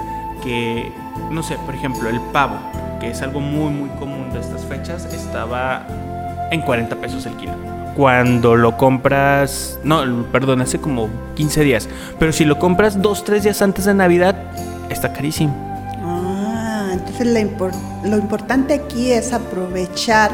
que, 0.42 0.92
no 1.30 1.42
sé, 1.42 1.56
por 1.66 1.74
ejemplo 1.74 2.08
el 2.08 2.20
pavo, 2.32 2.58
que 3.00 3.10
es 3.10 3.20
algo 3.22 3.40
muy 3.40 3.70
muy 3.70 3.90
común 3.98 4.30
de 4.32 4.40
estas 4.40 4.64
fechas, 4.64 5.04
estaba 5.12 5.86
en 6.50 6.62
40 6.62 6.96
pesos 6.96 7.26
el 7.26 7.36
kilo 7.36 7.77
cuando 7.98 8.54
lo 8.54 8.76
compras, 8.76 9.76
no, 9.82 10.24
perdón, 10.30 10.60
hace 10.60 10.78
como 10.78 11.08
15 11.34 11.64
días, 11.64 11.88
pero 12.20 12.32
si 12.32 12.44
lo 12.44 12.56
compras 12.56 13.02
2, 13.02 13.24
3 13.24 13.42
días 13.42 13.60
antes 13.60 13.86
de 13.86 13.94
Navidad, 13.94 14.36
está 14.88 15.12
carísimo. 15.12 15.52
Ah, 16.04 16.90
entonces 16.92 17.26
lo 18.04 18.16
importante 18.16 18.74
aquí 18.74 19.10
es 19.10 19.32
aprovechar 19.32 20.30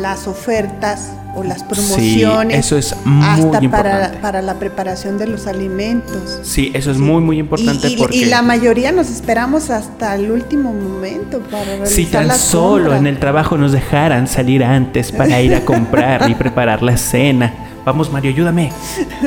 las 0.00 0.28
ofertas 0.28 1.10
o 1.36 1.44
las 1.44 1.62
promociones 1.62 2.58
eso 2.58 2.76
es 2.76 2.96
muy 3.04 3.24
hasta 3.26 3.50
para, 3.52 3.62
importante. 3.64 4.18
para 4.18 4.42
la 4.42 4.54
preparación 4.54 5.18
de 5.18 5.26
los 5.26 5.46
alimentos. 5.46 6.40
Sí, 6.42 6.70
eso 6.74 6.90
es 6.90 6.98
muy 6.98 7.20
muy 7.22 7.38
importante 7.38 7.88
y, 7.88 7.92
y- 7.92 7.96
porque 7.96 8.16
y 8.16 8.24
la 8.24 8.42
mayoría 8.42 8.92
nos 8.92 9.10
esperamos 9.10 9.70
hasta 9.70 10.14
el 10.14 10.30
último 10.30 10.72
momento 10.72 11.40
para 11.40 11.64
realizar 11.64 11.88
si 11.88 12.06
tan 12.06 12.28
la 12.28 12.34
solo 12.34 12.94
en 12.94 13.06
el 13.06 13.18
trabajo 13.18 13.56
nos 13.58 13.72
dejaran 13.72 14.26
salir 14.26 14.64
antes 14.64 15.12
para 15.12 15.40
ir 15.40 15.54
a 15.54 15.60
comprar 15.64 16.28
y 16.30 16.34
preparar 16.46 16.82
la 16.82 16.96
cena. 16.96 17.52
Vamos 17.84 18.10
Mario, 18.10 18.32
ayúdame. 18.32 18.72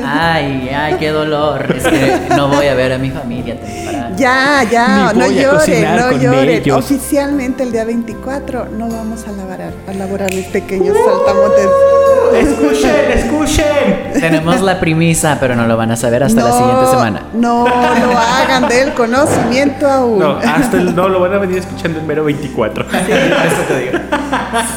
Ay, 0.04 0.70
ay, 0.76 0.96
qué 1.00 1.12
dolor. 1.12 1.74
Es 1.78 1.84
que 1.88 2.36
no 2.36 2.50
voy 2.50 2.66
a 2.66 2.74
ver 2.74 2.92
a 2.92 2.98
mi 2.98 3.10
familia 3.10 3.58
temprano. 3.58 4.16
Ya, 4.18 4.64
ya, 4.70 5.14
no 5.14 5.26
cocinar 5.52 6.14
no 6.22 6.34
ellos. 6.42 6.78
Oficialmente 6.78 7.64
el 7.64 7.72
día 7.72 7.86
24 7.86 8.66
no 8.78 8.90
vamos 8.90 9.26
a 9.28 9.32
laborar, 9.32 9.74
a 9.88 9.94
laborar 9.94 10.34
mis 10.34 10.48
pequeños 10.48 10.94
saltamontes. 10.98 11.68
Escuchen, 12.40 13.12
escuchen. 13.14 14.14
Tenemos 14.20 14.62
la 14.62 14.80
premisa, 14.80 15.38
pero 15.40 15.56
no 15.56 15.68
lo 15.68 15.78
van 15.78 15.92
a 15.92 15.96
saber 15.96 16.24
hasta 16.24 16.42
la 16.42 16.50
No, 16.50 16.58
siguiente 16.58 16.86
semana. 16.90 17.22
No 17.34 17.66
lo 17.68 18.18
hagan 18.18 18.68
del 18.68 18.94
conocimiento 18.94 19.88
aún. 19.88 20.20
No, 20.20 20.38
hasta 20.38 20.78
el 20.78 20.96
no 20.96 21.08
lo 21.10 21.20
van 21.20 21.34
a 21.34 21.38
venir 21.38 21.58
escuchando 21.60 22.00
en 22.00 22.08
mero 22.08 22.24
24. 22.24 22.86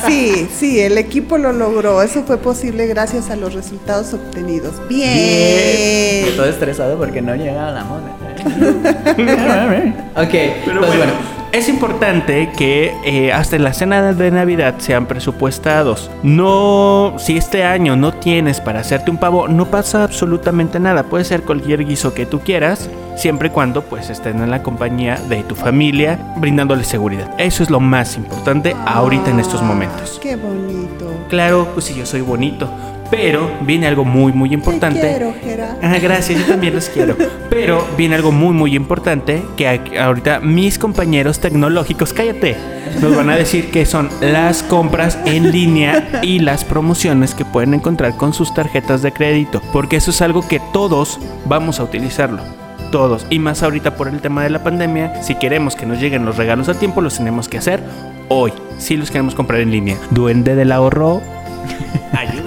Sí, 0.06 0.48
sí, 0.58 0.80
el 0.80 0.98
equipo 0.98 1.38
lo 1.38 1.52
logró. 1.52 2.02
Eso 2.02 2.22
fue 2.24 2.38
posible 2.38 2.86
gracias 2.86 3.30
a 3.30 3.36
los 3.36 3.54
resultados 3.54 4.12
obtenidos. 4.14 4.74
Bien. 4.88 6.28
Estoy 6.28 6.48
estresado 6.50 6.96
porque 6.98 7.22
no 7.22 7.34
llega 7.34 7.70
la 7.70 7.84
moda. 7.84 8.02
ok, 10.16 10.30
Pero 10.30 10.80
pues 10.80 10.96
bueno, 10.96 10.96
bueno. 10.96 11.41
Es 11.52 11.68
importante 11.68 12.50
que 12.56 12.94
eh, 13.04 13.30
hasta 13.30 13.56
en 13.56 13.64
la 13.64 13.74
cena 13.74 14.14
de 14.14 14.30
Navidad 14.30 14.76
sean 14.78 15.06
presupuestados. 15.06 16.10
No, 16.22 17.14
si 17.18 17.36
este 17.36 17.62
año 17.64 17.94
no 17.94 18.12
tienes 18.12 18.60
para 18.60 18.80
hacerte 18.80 19.10
un 19.10 19.18
pavo, 19.18 19.48
no 19.48 19.66
pasa 19.66 20.02
absolutamente 20.02 20.80
nada. 20.80 21.04
Puede 21.04 21.24
ser 21.24 21.42
cualquier 21.42 21.84
guiso 21.84 22.14
que 22.14 22.24
tú 22.24 22.40
quieras, 22.40 22.88
siempre 23.16 23.48
y 23.48 23.50
cuando 23.50 23.82
pues 23.82 24.08
estén 24.08 24.42
en 24.42 24.50
la 24.50 24.62
compañía 24.62 25.16
de 25.28 25.42
tu 25.42 25.54
familia, 25.54 26.18
brindándoles 26.36 26.86
seguridad. 26.86 27.30
Eso 27.38 27.62
es 27.62 27.68
lo 27.68 27.80
más 27.80 28.16
importante 28.16 28.74
ahorita 28.86 29.30
en 29.30 29.40
estos 29.40 29.62
momentos. 29.62 30.18
Qué 30.22 30.36
bonito. 30.36 31.12
Claro, 31.28 31.68
pues 31.74 31.86
si 31.86 31.94
yo 31.94 32.06
soy 32.06 32.22
bonito, 32.22 32.70
pero 33.12 33.50
viene 33.60 33.86
algo 33.86 34.06
muy 34.06 34.32
muy 34.32 34.54
importante. 34.54 35.00
Te 35.00 35.08
quiero, 35.10 35.34
Gera. 35.44 35.76
Ah, 35.82 35.98
gracias, 36.00 36.40
yo 36.40 36.46
también 36.46 36.74
los 36.74 36.88
quiero. 36.88 37.14
Pero 37.50 37.86
viene 37.98 38.14
algo 38.14 38.32
muy, 38.32 38.54
muy 38.54 38.74
importante 38.74 39.42
que 39.56 39.68
ahorita 39.98 40.40
mis 40.40 40.78
compañeros 40.78 41.38
tecnológicos, 41.38 42.14
cállate, 42.14 42.56
nos 43.02 43.14
van 43.14 43.28
a 43.28 43.36
decir 43.36 43.70
que 43.70 43.84
son 43.84 44.08
las 44.20 44.62
compras 44.62 45.18
en 45.26 45.52
línea 45.52 46.20
y 46.22 46.38
las 46.38 46.64
promociones 46.64 47.34
que 47.34 47.44
pueden 47.44 47.74
encontrar 47.74 48.16
con 48.16 48.32
sus 48.32 48.54
tarjetas 48.54 49.02
de 49.02 49.12
crédito. 49.12 49.60
Porque 49.72 49.96
eso 49.96 50.10
es 50.10 50.22
algo 50.22 50.48
que 50.48 50.60
todos 50.72 51.20
vamos 51.44 51.78
a 51.78 51.84
utilizarlo. 51.84 52.42
Todos. 52.90 53.26
Y 53.28 53.38
más 53.38 53.62
ahorita 53.62 53.96
por 53.96 54.08
el 54.08 54.20
tema 54.20 54.44
de 54.44 54.50
la 54.50 54.62
pandemia, 54.62 55.22
si 55.22 55.34
queremos 55.34 55.76
que 55.76 55.84
nos 55.84 56.00
lleguen 56.00 56.24
los 56.24 56.38
regalos 56.38 56.70
a 56.70 56.74
tiempo, 56.74 57.02
los 57.02 57.18
tenemos 57.18 57.48
que 57.48 57.58
hacer 57.58 57.82
hoy. 58.28 58.52
Si 58.78 58.96
los 58.96 59.10
queremos 59.10 59.34
comprar 59.34 59.60
en 59.60 59.70
línea. 59.70 59.98
Duende 60.10 60.54
del 60.54 60.72
ahorro. 60.72 61.20
Poco. 62.12 62.41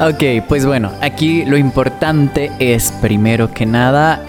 Ok, 0.00 0.46
pues 0.46 0.64
bueno, 0.64 0.92
aquí 1.00 1.44
lo 1.44 1.56
importante 1.56 2.52
es 2.60 2.92
primero 3.02 3.50
que 3.50 3.66
nada, 3.66 4.22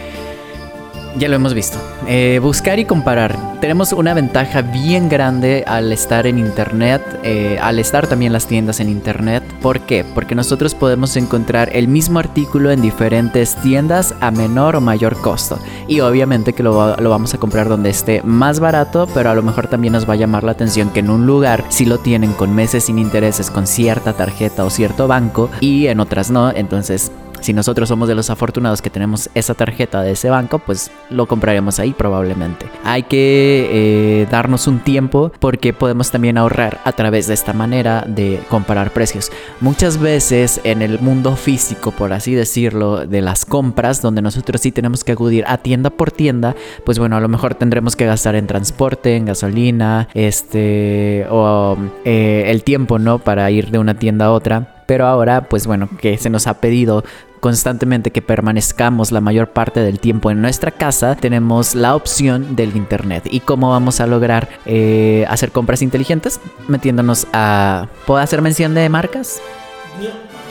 ya 1.19 1.27
lo 1.27 1.35
hemos 1.35 1.53
visto, 1.53 1.77
eh, 2.07 2.39
buscar 2.41 2.79
y 2.79 2.85
comparar. 2.85 3.37
Tenemos 3.59 3.91
una 3.91 4.13
ventaja 4.13 4.61
bien 4.61 5.09
grande 5.09 5.65
al 5.67 5.91
estar 5.91 6.25
en 6.25 6.39
internet, 6.39 7.01
eh, 7.23 7.59
al 7.61 7.77
estar 7.77 8.07
también 8.07 8.31
las 8.31 8.47
tiendas 8.47 8.79
en 8.79 8.87
internet. 8.87 9.43
¿Por 9.61 9.81
qué? 9.81 10.05
Porque 10.15 10.33
nosotros 10.33 10.73
podemos 10.73 11.17
encontrar 11.17 11.69
el 11.73 11.89
mismo 11.89 12.19
artículo 12.19 12.71
en 12.71 12.81
diferentes 12.81 13.55
tiendas 13.55 14.15
a 14.21 14.31
menor 14.31 14.77
o 14.77 14.81
mayor 14.81 15.19
costo. 15.19 15.59
Y 15.89 15.99
obviamente 15.99 16.53
que 16.53 16.63
lo, 16.63 16.95
lo 16.95 17.09
vamos 17.09 17.33
a 17.33 17.37
comprar 17.37 17.67
donde 17.67 17.89
esté 17.89 18.21
más 18.23 18.61
barato, 18.61 19.07
pero 19.13 19.29
a 19.29 19.35
lo 19.35 19.43
mejor 19.43 19.67
también 19.67 19.91
nos 19.93 20.09
va 20.09 20.13
a 20.13 20.17
llamar 20.17 20.45
la 20.45 20.53
atención 20.53 20.89
que 20.89 21.01
en 21.01 21.09
un 21.09 21.25
lugar 21.25 21.65
si 21.67 21.85
lo 21.85 21.97
tienen 21.97 22.31
con 22.31 22.55
meses 22.55 22.85
sin 22.85 22.97
intereses, 22.97 23.51
con 23.51 23.67
cierta 23.67 24.13
tarjeta 24.13 24.63
o 24.63 24.69
cierto 24.69 25.07
banco, 25.07 25.49
y 25.59 25.87
en 25.87 25.99
otras 25.99 26.31
no. 26.31 26.49
Entonces 26.51 27.11
si 27.41 27.53
nosotros 27.53 27.89
somos 27.89 28.07
de 28.07 28.15
los 28.15 28.29
afortunados 28.29 28.81
que 28.81 28.89
tenemos 28.89 29.29
esa 29.33 29.53
tarjeta 29.53 30.01
de 30.01 30.11
ese 30.11 30.29
banco, 30.29 30.59
pues 30.59 30.91
lo 31.09 31.27
compraremos 31.27 31.79
ahí 31.79 31.93
probablemente. 31.93 32.67
Hay 32.83 33.03
que 33.03 33.69
eh, 33.71 34.27
darnos 34.29 34.67
un 34.67 34.79
tiempo 34.79 35.31
porque 35.39 35.73
podemos 35.73 36.11
también 36.11 36.37
ahorrar 36.37 36.79
a 36.83 36.91
través 36.91 37.27
de 37.27 37.33
esta 37.33 37.53
manera 37.53 38.03
de 38.07 38.41
comparar 38.49 38.91
precios. 38.91 39.31
Muchas 39.61 39.97
veces 39.97 40.61
en 40.63 40.81
el 40.81 40.99
mundo 40.99 41.35
físico, 41.35 41.91
por 41.91 42.13
así 42.13 42.33
decirlo, 42.35 43.05
de 43.05 43.21
las 43.21 43.45
compras, 43.45 44.01
donde 44.01 44.21
nosotros 44.21 44.61
sí 44.61 44.71
tenemos 44.71 45.03
que 45.03 45.13
acudir 45.13 45.45
a 45.47 45.57
tienda 45.57 45.89
por 45.89 46.11
tienda, 46.11 46.55
pues 46.85 46.99
bueno, 46.99 47.17
a 47.17 47.19
lo 47.19 47.27
mejor 47.27 47.55
tendremos 47.55 47.95
que 47.95 48.05
gastar 48.05 48.35
en 48.35 48.47
transporte, 48.47 49.15
en 49.15 49.25
gasolina, 49.25 50.07
este, 50.13 51.25
o 51.29 51.77
eh, 52.05 52.45
el 52.47 52.63
tiempo, 52.63 52.99
¿no? 52.99 53.19
Para 53.19 53.49
ir 53.51 53.71
de 53.71 53.79
una 53.79 53.95
tienda 53.95 54.25
a 54.25 54.31
otra. 54.31 54.78
Pero 54.89 55.05
ahora, 55.05 55.41
pues 55.41 55.67
bueno, 55.67 55.87
que 56.01 56.17
se 56.17 56.31
nos 56.31 56.47
ha 56.47 56.55
pedido 56.55 57.03
constantemente 57.41 58.09
que 58.09 58.23
permanezcamos 58.23 59.11
la 59.11 59.21
mayor 59.21 59.49
parte 59.49 59.81
del 59.81 59.99
tiempo 59.99 60.31
en 60.31 60.41
nuestra 60.41 60.71
casa, 60.71 61.15
tenemos 61.15 61.75
la 61.75 61.95
opción 61.95 62.55
del 62.55 62.75
Internet. 62.75 63.25
¿Y 63.29 63.41
cómo 63.41 63.69
vamos 63.69 63.99
a 63.99 64.07
lograr 64.07 64.49
eh, 64.65 65.27
hacer 65.29 65.51
compras 65.51 65.83
inteligentes? 65.83 66.39
Metiéndonos 66.67 67.27
a... 67.33 67.87
¿Puedo 68.07 68.19
hacer 68.19 68.41
mención 68.41 68.73
de 68.73 68.89
marcas? 68.89 69.39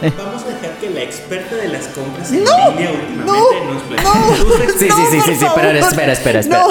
Vamos 0.00 0.44
a 0.44 0.46
dejar 0.46 0.78
que 0.80 0.90
la 0.90 1.02
experta 1.02 1.56
de 1.56 1.68
las 1.70 1.88
compras 1.88 2.30
en 2.30 2.44
no, 2.44 2.70
línea 2.70 2.92
últimamente 2.92 3.64
nos 3.72 3.82
platique. 3.82 4.78
Sí, 4.78 4.88
sí, 4.88 5.02
sí, 5.10 5.20
sí, 5.20 5.34
sí, 5.34 5.46
pero 5.56 5.70
espera, 5.70 6.12
espera, 6.12 6.38
espera. 6.38 6.64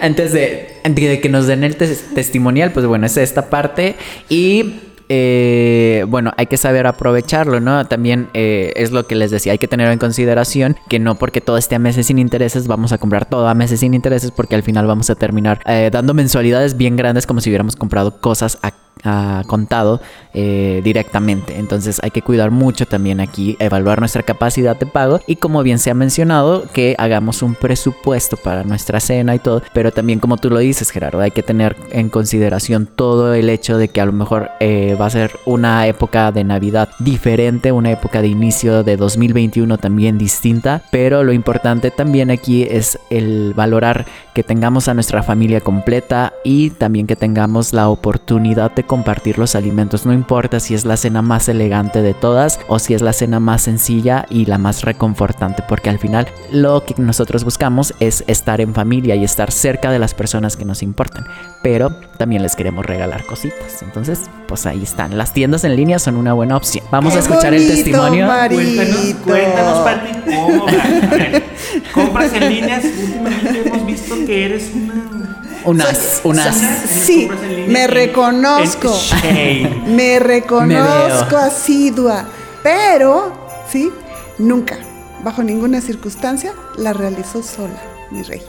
Antes 0.00 0.32
de, 0.32 0.78
de, 0.84 1.20
que 1.20 1.28
nos 1.28 1.48
den 1.48 1.64
el 1.64 1.74
testimonial, 1.74 2.70
pues 2.70 2.86
bueno, 2.86 3.06
es 3.06 3.16
esta 3.16 3.50
parte. 3.50 3.96
Y 4.28 4.74
eh, 5.12 6.04
bueno, 6.06 6.32
hay 6.36 6.46
que 6.46 6.56
saber 6.56 6.86
aprovecharlo, 6.86 7.58
¿no? 7.58 7.84
También 7.84 8.28
eh, 8.32 8.72
es 8.76 8.92
lo 8.92 9.08
que 9.08 9.16
les 9.16 9.32
decía, 9.32 9.50
hay 9.50 9.58
que 9.58 9.66
tener 9.66 9.90
en 9.90 9.98
consideración 9.98 10.76
que 10.88 11.00
no 11.00 11.16
porque 11.16 11.40
todo 11.40 11.58
esté 11.58 11.74
a 11.74 11.80
meses 11.80 12.06
sin 12.06 12.20
intereses 12.20 12.68
vamos 12.68 12.92
a 12.92 12.98
comprar 12.98 13.28
todo 13.28 13.48
a 13.48 13.54
meses 13.54 13.80
sin 13.80 13.92
intereses 13.92 14.30
porque 14.30 14.54
al 14.54 14.62
final 14.62 14.86
vamos 14.86 15.10
a 15.10 15.16
terminar 15.16 15.62
eh, 15.66 15.90
dando 15.92 16.14
mensualidades 16.14 16.76
bien 16.76 16.94
grandes 16.94 17.26
como 17.26 17.40
si 17.40 17.50
hubiéramos 17.50 17.74
comprado 17.74 18.20
cosas 18.20 18.58
a 18.62 18.72
contado 19.46 20.00
eh, 20.32 20.80
directamente. 20.84 21.58
Entonces 21.58 22.00
hay 22.02 22.10
que 22.10 22.22
cuidar 22.22 22.50
mucho 22.50 22.86
también 22.86 23.20
aquí, 23.20 23.56
evaluar 23.58 23.98
nuestra 23.98 24.22
capacidad 24.22 24.76
de 24.76 24.86
pago 24.86 25.20
y 25.26 25.36
como 25.36 25.62
bien 25.62 25.78
se 25.78 25.90
ha 25.90 25.94
mencionado, 25.94 26.64
que 26.72 26.94
hagamos 26.98 27.42
un 27.42 27.54
presupuesto 27.54 28.36
para 28.36 28.64
nuestra 28.64 29.00
cena 29.00 29.34
y 29.34 29.38
todo. 29.38 29.62
Pero 29.72 29.92
también 29.92 30.20
como 30.20 30.36
tú 30.36 30.50
lo 30.50 30.58
dices, 30.58 30.90
Gerardo, 30.90 31.20
hay 31.20 31.30
que 31.30 31.42
tener 31.42 31.76
en 31.90 32.08
consideración 32.08 32.86
todo 32.86 33.34
el 33.34 33.48
hecho 33.48 33.78
de 33.78 33.88
que 33.88 34.00
a 34.00 34.06
lo 34.06 34.12
mejor 34.12 34.50
eh, 34.60 34.96
va 35.00 35.06
a 35.06 35.10
ser 35.10 35.32
una 35.46 35.86
época 35.86 36.32
de 36.32 36.44
Navidad 36.44 36.90
diferente, 36.98 37.72
una 37.72 37.90
época 37.90 38.22
de 38.22 38.28
inicio 38.28 38.82
de 38.82 38.96
2021 38.96 39.78
también 39.78 40.18
distinta. 40.18 40.82
Pero 40.90 41.24
lo 41.24 41.32
importante 41.32 41.90
también 41.90 42.30
aquí 42.30 42.62
es 42.62 42.98
el 43.10 43.54
valorar 43.54 44.06
que 44.34 44.42
tengamos 44.42 44.88
a 44.88 44.94
nuestra 44.94 45.22
familia 45.22 45.60
completa 45.60 46.32
y 46.44 46.70
también 46.70 47.06
que 47.06 47.16
tengamos 47.16 47.72
la 47.72 47.88
oportunidad 47.88 48.70
de 48.72 48.84
compartir 48.90 49.38
los 49.38 49.54
alimentos. 49.54 50.04
No 50.04 50.12
importa 50.12 50.58
si 50.58 50.74
es 50.74 50.84
la 50.84 50.96
cena 50.96 51.22
más 51.22 51.48
elegante 51.48 52.02
de 52.02 52.12
todas 52.12 52.58
o 52.66 52.80
si 52.80 52.92
es 52.92 53.02
la 53.02 53.12
cena 53.12 53.38
más 53.38 53.62
sencilla 53.62 54.26
y 54.28 54.46
la 54.46 54.58
más 54.58 54.82
reconfortante, 54.82 55.62
porque 55.68 55.90
al 55.90 56.00
final 56.00 56.26
lo 56.50 56.84
que 56.84 56.96
nosotros 57.00 57.44
buscamos 57.44 57.94
es 58.00 58.24
estar 58.26 58.60
en 58.60 58.74
familia 58.74 59.14
y 59.14 59.22
estar 59.22 59.52
cerca 59.52 59.92
de 59.92 60.00
las 60.00 60.12
personas 60.12 60.56
que 60.56 60.64
nos 60.64 60.82
importan. 60.82 61.24
Pero 61.62 61.90
también 62.18 62.42
les 62.42 62.56
queremos 62.56 62.84
regalar 62.84 63.24
cositas. 63.26 63.80
Entonces, 63.82 64.22
pues 64.48 64.66
ahí 64.66 64.82
están. 64.82 65.16
Las 65.16 65.32
tiendas 65.32 65.62
en 65.62 65.76
línea 65.76 66.00
son 66.00 66.16
una 66.16 66.32
buena 66.32 66.56
opción. 66.56 66.84
Vamos 66.90 67.14
a 67.14 67.20
escuchar 67.20 67.54
el 67.54 67.68
testimonio. 67.68 68.26
Cuéntanos, 68.26 69.14
cuéntanos, 69.24 69.78
Pati, 69.84 70.10
cómo 70.34 70.66
compras 71.94 72.32
en 72.32 72.48
líneas. 72.48 72.84
Últimamente 72.84 73.68
hemos 73.68 73.86
visto 73.86 74.16
que 74.26 74.46
eres 74.46 74.72
una 74.74 75.19
unas, 75.64 76.20
unas. 76.24 76.56
Sí, 76.56 77.28
me 77.68 77.86
reconozco. 77.86 78.94
Me 79.86 80.18
reconozco 80.18 81.36
asidua. 81.36 82.24
Pero, 82.62 83.32
sí, 83.70 83.90
nunca, 84.38 84.78
bajo 85.24 85.42
ninguna 85.42 85.80
circunstancia, 85.80 86.52
la 86.76 86.92
realizó 86.92 87.42
sola, 87.42 87.80
mi 88.10 88.22
rey. 88.22 88.42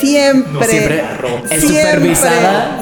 Siempre, 0.00 0.66
siempre 0.68 1.04
es 1.50 1.62
supervisada 1.62 2.80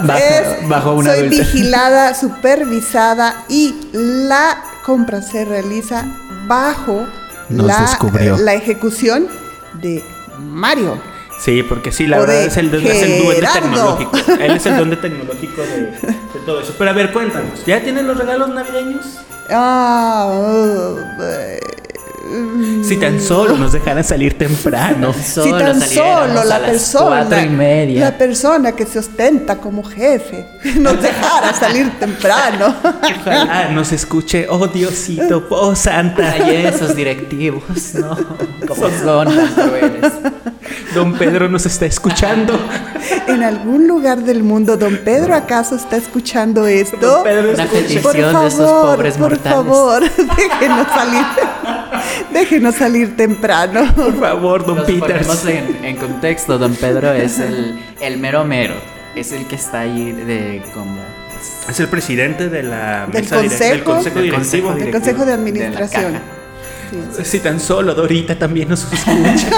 bajo, 0.69 0.95
una 0.95 1.15
Soy 1.15 1.29
vigilada, 1.29 2.15
supervisada 2.15 3.45
y 3.49 3.75
la 3.93 4.63
compra 4.85 5.23
se 5.23 5.45
realiza 5.45 6.05
bajo 6.47 7.07
la, 7.49 7.99
la 8.39 8.55
ejecución 8.55 9.29
de 9.81 10.05
Mario. 10.39 10.99
Sí, 11.39 11.62
porque 11.62 11.93
sí, 11.93 12.07
la 12.07 12.19
verdad 12.19 12.43
es 12.43 12.57
el, 12.57 12.73
es 12.75 13.03
el 13.03 13.23
duende 13.23 13.49
tecnológico. 13.53 14.12
Él 14.41 14.51
es 14.53 14.67
el 14.67 14.77
duende 14.77 14.97
tecnológico 15.03 15.62
de, 15.62 15.81
de, 15.81 16.41
todo 16.47 16.61
eso. 16.61 16.75
Pero 16.79 16.91
a 16.91 16.95
ver, 16.95 17.12
cuéntanos, 17.12 17.65
¿ya 17.67 17.83
tienen 17.83 18.07
los 18.07 18.17
regalos 18.17 18.49
navideños? 18.51 19.19
Ah, 19.51 20.31
si 22.83 22.97
tan 22.97 23.21
solo 23.21 23.57
nos 23.57 23.73
dejaran 23.73 24.05
salir 24.05 24.37
temprano. 24.37 25.12
si 25.12 25.51
tan 25.51 25.81
solo 25.81 26.45
la 26.45 26.61
persona, 26.61 27.25
la 27.25 28.19
persona 28.19 28.73
que 28.73 28.87
se 28.87 28.99
ostenta 28.99 29.57
como 29.57 29.83
jefe 29.83 30.47
nos 30.78 31.00
dejara 31.00 31.52
salir 31.52 31.91
temprano. 31.99 32.75
Ojalá 33.21 33.69
nos 33.71 33.93
escuche, 33.93 34.47
oh 34.49 34.67
Diosito, 34.67 35.47
oh 35.50 35.75
Santa. 35.75 36.39
Y 36.39 36.67
esos 36.67 36.95
directivos, 36.95 37.95
¿no? 37.95 38.17
Como 38.67 38.91
son 38.91 39.28
tan 39.28 40.13
Don 40.95 41.15
Pedro 41.15 41.49
nos 41.49 41.65
está 41.67 41.87
escuchando. 41.87 42.59
En 43.26 43.43
algún 43.43 43.89
lugar 43.89 44.19
del 44.23 44.43
mundo, 44.43 44.76
Don 44.76 44.99
Pedro 44.99 45.35
acaso 45.35 45.75
está 45.75 45.97
escuchando 45.97 46.67
esto. 46.67 46.97
Don 47.00 47.23
Pedro 47.25 47.52
Una 47.54 47.67
petición 47.67 48.02
por 48.02 48.17
favor, 48.17 48.41
de 48.41 48.49
esos 48.49 48.71
pobres 48.71 49.17
por 49.17 49.39
favor, 49.39 50.02
déjenos 50.37 50.87
salir, 50.89 51.25
déjenos 52.33 52.77
salir 52.77 53.17
temprano. 53.17 53.93
Por 53.95 54.19
favor, 54.19 54.67
Don 54.67 54.85
Peter. 54.85 55.21
En, 55.47 55.85
en, 55.85 55.97
contexto, 55.97 56.59
Don 56.59 56.75
Pedro 56.75 57.13
es 57.13 57.39
el, 57.39 57.79
el 58.01 58.19
mero 58.19 58.45
mero. 58.45 58.75
Es 59.15 59.33
el 59.33 59.47
que 59.47 59.57
está 59.57 59.81
ahí 59.81 60.13
de 60.13 60.63
como 60.73 60.99
es 61.69 61.81
el 61.81 61.89
presidente 61.89 62.49
de 62.49 62.63
la 62.63 63.07
del, 63.07 63.29
consejo, 63.29 63.73
del 63.73 63.85
consejo 63.85 64.21
directivo. 64.21 64.75
Del 64.75 64.91
consejo 64.91 65.25
de 65.25 65.33
administración. 65.33 66.21
Si 67.23 67.41
tan 67.41 67.59
solo 67.59 67.95
Dorita 67.95 68.39
también 68.39 68.69
nos 68.69 68.85
escucha. 68.93 69.49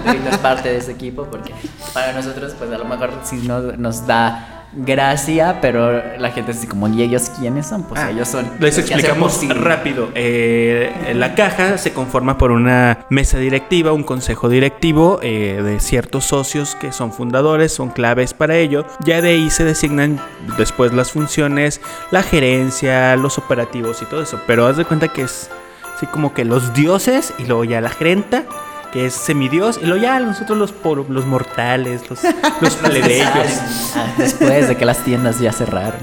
Dorita 0.06 0.30
es 0.30 0.38
parte 0.38 0.70
de 0.70 0.78
ese 0.78 0.92
equipo 0.92 1.24
porque 1.24 1.52
para 1.92 2.12
nosotros, 2.12 2.54
pues 2.58 2.70
a 2.70 2.78
lo 2.78 2.84
mejor 2.84 3.12
sí 3.24 3.36
nos, 3.46 3.76
nos 3.78 4.06
da 4.06 4.59
gracia, 4.72 5.58
pero 5.60 6.16
la 6.18 6.30
gente 6.30 6.52
dice 6.52 6.68
como, 6.68 6.88
¿y 6.88 7.02
ellos 7.02 7.30
quiénes 7.38 7.66
son? 7.66 7.82
Pues 7.82 8.00
ah, 8.00 8.10
ellos 8.10 8.28
son. 8.28 8.48
Les 8.58 8.78
explicamos 8.78 9.40
rápido. 9.48 10.10
Eh, 10.14 11.12
la 11.14 11.34
caja 11.34 11.78
se 11.78 11.92
conforma 11.92 12.38
por 12.38 12.50
una 12.50 13.06
mesa 13.10 13.38
directiva, 13.38 13.92
un 13.92 14.04
consejo 14.04 14.48
directivo 14.48 15.18
eh, 15.22 15.60
de 15.62 15.80
ciertos 15.80 16.24
socios 16.24 16.76
que 16.76 16.92
son 16.92 17.12
fundadores, 17.12 17.72
son 17.72 17.90
claves 17.90 18.34
para 18.34 18.56
ello. 18.56 18.86
Ya 19.04 19.20
de 19.20 19.30
ahí 19.30 19.50
se 19.50 19.64
designan 19.64 20.20
después 20.56 20.92
las 20.92 21.10
funciones, 21.10 21.80
la 22.10 22.22
gerencia, 22.22 23.16
los 23.16 23.38
operativos 23.38 24.02
y 24.02 24.04
todo 24.04 24.22
eso. 24.22 24.40
Pero 24.46 24.66
haz 24.66 24.76
de 24.76 24.84
cuenta 24.84 25.08
que 25.08 25.22
es 25.22 25.50
así 25.96 26.06
como 26.06 26.32
que 26.32 26.44
los 26.44 26.72
dioses 26.74 27.34
y 27.38 27.44
luego 27.44 27.64
ya 27.64 27.80
la 27.80 27.90
gerenta 27.90 28.44
que 28.92 29.06
es 29.06 29.14
semidios, 29.14 29.78
y 29.82 29.86
luego 29.86 30.02
ya 30.02 30.18
nosotros 30.20 30.58
los, 30.58 30.74
los 31.08 31.26
mortales, 31.26 32.08
los, 32.08 32.20
los 32.60 32.76
plebeyos. 32.76 33.94
Después 34.18 34.68
de 34.68 34.76
que 34.76 34.84
las 34.84 35.04
tiendas 35.04 35.40
ya 35.40 35.52
cerraron. 35.52 36.00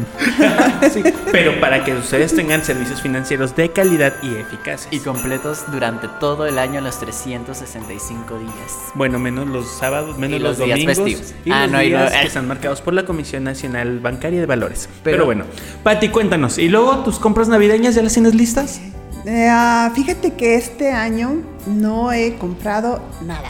pero 1.32 1.60
para 1.60 1.84
que 1.84 1.94
ustedes 1.94 2.36
tengan 2.36 2.64
servicios 2.64 3.02
financieros 3.02 3.56
de 3.56 3.70
calidad 3.70 4.14
y 4.22 4.36
eficaces. 4.36 4.88
Y 4.92 5.00
completos 5.00 5.66
durante 5.72 6.08
todo 6.20 6.46
el 6.46 6.60
año, 6.60 6.82
los 6.82 7.00
365 7.00 8.40
días. 8.40 8.54
Bueno, 8.96 9.20
menos 9.20 9.48
los 9.48 9.68
sábados, 9.68 10.18
menos 10.18 10.40
los, 10.42 10.58
días 10.58 10.70
domingos. 10.70 10.98
Festivos. 10.98 11.34
Y 11.46 11.52
ah, 11.52 11.64
los 11.64 11.72
no, 11.72 11.80
días 11.80 12.14
no, 12.14 12.20
que 12.22 12.28
están 12.28 12.48
marcados 12.48 12.82
por 12.82 12.94
la 12.94 13.06
Comisión 13.06 13.44
Nacional 13.44 14.00
Bancaria 14.00 14.40
de 14.40 14.46
Valores. 14.46 14.90
Pero, 15.04 15.16
pero 15.16 15.26
bueno, 15.26 15.46
Pati, 15.84 16.10
cuéntanos. 16.10 16.58
¿Y 16.58 16.70
luego 16.70 16.98
tus 17.04 17.20
compras 17.20 17.48
navideñas 17.48 17.96
ya 17.96 18.02
las 18.02 18.14
tienes 18.14 18.36
listas? 18.36 18.82
Eh, 19.30 19.90
fíjate 19.94 20.32
que 20.36 20.56
este 20.56 20.90
año 20.90 21.42
no 21.66 22.14
he 22.14 22.36
comprado 22.36 23.02
nada 23.26 23.50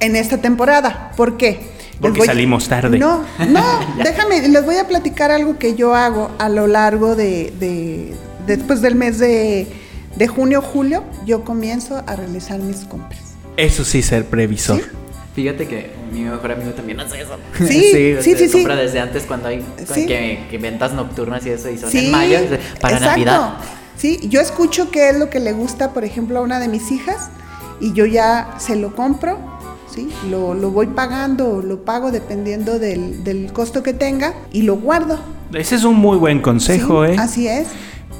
en 0.00 0.16
esta 0.16 0.38
temporada. 0.38 1.12
¿Por 1.18 1.36
qué? 1.36 1.60
Porque 2.00 2.24
salimos 2.24 2.66
tarde. 2.66 2.98
No, 2.98 3.24
no, 3.46 3.64
déjame, 4.02 4.48
les 4.48 4.64
voy 4.64 4.76
a 4.76 4.88
platicar 4.88 5.30
algo 5.30 5.58
que 5.58 5.74
yo 5.74 5.94
hago 5.94 6.30
a 6.38 6.48
lo 6.48 6.66
largo 6.66 7.14
de, 7.14 8.14
después 8.46 8.80
del 8.80 8.94
mes 8.94 9.18
de, 9.18 9.66
junio, 10.28 10.62
julio, 10.62 11.04
yo 11.26 11.44
comienzo 11.44 12.02
a 12.06 12.16
realizar 12.16 12.58
mis 12.60 12.86
compras. 12.86 13.20
Eso 13.58 13.84
sí, 13.84 14.00
ser 14.00 14.24
previsor. 14.24 14.80
Fíjate 15.34 15.68
que 15.68 15.90
mi 16.10 16.22
mejor 16.22 16.52
amigo 16.52 16.70
también 16.70 17.00
hace 17.00 17.20
eso. 17.20 17.36
Sí, 17.58 18.16
sí, 18.22 18.34
sí, 18.34 18.50
compra 18.50 18.76
desde 18.76 18.98
antes 18.98 19.24
cuando 19.24 19.48
hay 19.48 19.62
que, 20.06 20.58
ventas 20.58 20.94
nocturnas 20.94 21.44
y 21.44 21.50
eso, 21.50 21.68
y 21.68 21.76
son 21.76 21.94
en 21.94 22.10
mayo, 22.10 22.38
para 22.80 22.98
Navidad. 22.98 23.58
¿Sí? 23.98 24.20
Yo 24.28 24.40
escucho 24.40 24.90
qué 24.90 25.10
es 25.10 25.18
lo 25.18 25.28
que 25.28 25.40
le 25.40 25.52
gusta, 25.52 25.92
por 25.92 26.04
ejemplo, 26.04 26.38
a 26.38 26.42
una 26.42 26.58
de 26.60 26.68
mis 26.68 26.90
hijas 26.90 27.30
y 27.80 27.92
yo 27.92 28.06
ya 28.06 28.54
se 28.58 28.76
lo 28.76 28.94
compro, 28.94 29.38
¿sí? 29.94 30.08
Lo, 30.30 30.54
voy 30.70 30.86
pagando, 30.86 31.60
lo 31.60 31.84
pago 31.84 32.10
dependiendo 32.10 32.78
del, 32.78 33.50
costo 33.52 33.82
que 33.82 33.92
tenga 33.92 34.34
y 34.52 34.62
lo 34.62 34.76
guardo. 34.76 35.18
Ese 35.52 35.74
es 35.74 35.84
un 35.84 35.96
muy 35.96 36.16
buen 36.16 36.40
consejo, 36.40 37.04
¿eh? 37.04 37.16
Así 37.18 37.48
es. 37.48 37.68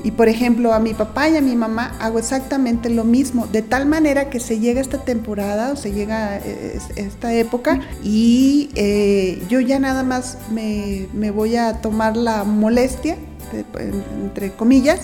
Y 0.05 0.13
por 0.13 0.29
ejemplo, 0.29 0.73
a 0.73 0.79
mi 0.79 0.95
papá 0.95 1.29
y 1.29 1.37
a 1.37 1.41
mi 1.41 1.57
mamá 1.57 1.97
hago 1.99 2.21
exactamente 2.21 2.89
lo 2.89 3.03
mismo, 3.03 3.49
de 3.49 3.63
tal 3.63 3.87
manera 3.87 4.31
que 4.31 4.39
se 4.39 4.61
llega 4.61 4.81
esta 4.81 4.99
temporada 4.99 5.73
o 5.73 5.77
se 5.77 5.93
llega 5.93 6.37
eh, 6.39 6.79
esta 6.95 7.35
época 7.35 7.81
y 8.05 8.71
eh, 8.77 9.43
yo 9.49 9.59
ya 9.59 9.81
nada 9.81 10.05
más 10.05 10.39
me, 10.53 11.09
me 11.13 11.33
voy 11.33 11.57
a 11.57 11.81
tomar 11.81 12.17
la 12.17 12.45
molestia, 12.45 13.17
entre 14.23 14.53
comillas, 14.53 15.01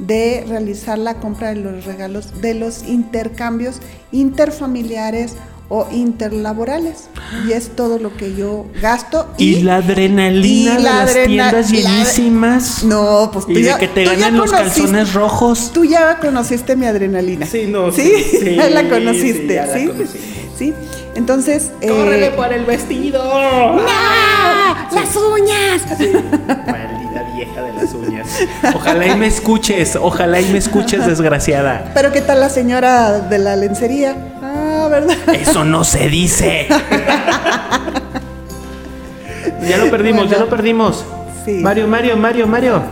de 0.00 0.44
realizar 0.48 0.98
la 0.98 1.14
compra 1.14 1.50
de 1.50 1.56
los 1.60 1.84
regalos, 1.84 2.40
de 2.40 2.54
los 2.54 2.82
intercambios 2.88 3.76
interfamiliares 4.12 5.34
o 5.68 5.86
interlaborales. 5.92 7.04
Y 7.46 7.52
es 7.52 7.76
todo 7.76 7.98
lo 8.00 8.16
que 8.16 8.34
yo 8.34 8.66
gasto. 8.82 9.28
Y, 9.38 9.62
la 9.62 9.76
adrenalina 9.76 10.72
y 10.72 10.76
de 10.78 10.82
la 10.82 11.04
las 11.04 11.12
tiendas 11.24 11.70
la- 11.70 11.76
llenísimas. 11.78 12.82
No, 12.82 13.30
pues 13.32 13.44
tú 13.46 13.52
Y 13.52 13.56
de 13.56 13.62
ya- 13.62 13.78
que 13.78 13.86
te 13.86 14.04
ganan 14.04 14.36
los 14.36 14.50
calzones 14.50 15.12
rojos. 15.14 15.70
Tú 15.72 15.84
ya 15.84 16.18
conociste 16.18 16.74
mi 16.74 16.86
adrenalina. 16.86 17.46
Sí, 17.46 17.66
no, 17.68 17.92
Sí, 17.92 18.10
sí, 18.30 18.38
sí, 18.40 18.54
ya 18.56 18.68
la 18.70 18.80
sí, 18.82 18.88
conociste, 18.88 19.54
ya 19.54 19.66
la 19.66 19.74
¿sí? 19.78 19.86
conocí. 19.86 20.18
Sí. 20.58 20.74
Entonces. 21.14 21.70
eh, 21.80 21.88
¡Córrele 21.88 22.30
por 22.32 22.52
el 22.52 22.64
vestido! 22.64 23.20
¡Ah! 23.24 24.88
¡Las 24.92 25.16
uñas! 25.16 25.82
Ojalá 28.74 29.06
y 29.06 29.16
me 29.16 29.26
escuches, 29.26 29.96
ojalá 29.96 30.40
y 30.40 30.46
me 30.50 30.58
escuches, 30.58 31.06
desgraciada. 31.06 31.90
Pero 31.94 32.12
¿qué 32.12 32.20
tal 32.20 32.40
la 32.40 32.48
señora 32.48 33.18
de 33.20 33.38
la 33.38 33.56
lencería? 33.56 34.16
Ah, 34.42 34.88
¿verdad? 34.90 35.16
Eso 35.34 35.64
no 35.64 35.84
se 35.84 36.08
dice. 36.08 36.66
ya 39.68 39.76
lo 39.78 39.90
perdimos, 39.90 40.30
ya 40.30 40.38
lo 40.38 40.48
perdimos. 40.48 41.04
Sí. 41.44 41.52
Mario, 41.52 41.86
Mario, 41.88 42.16
Mario, 42.16 42.46
Mario. 42.46 42.82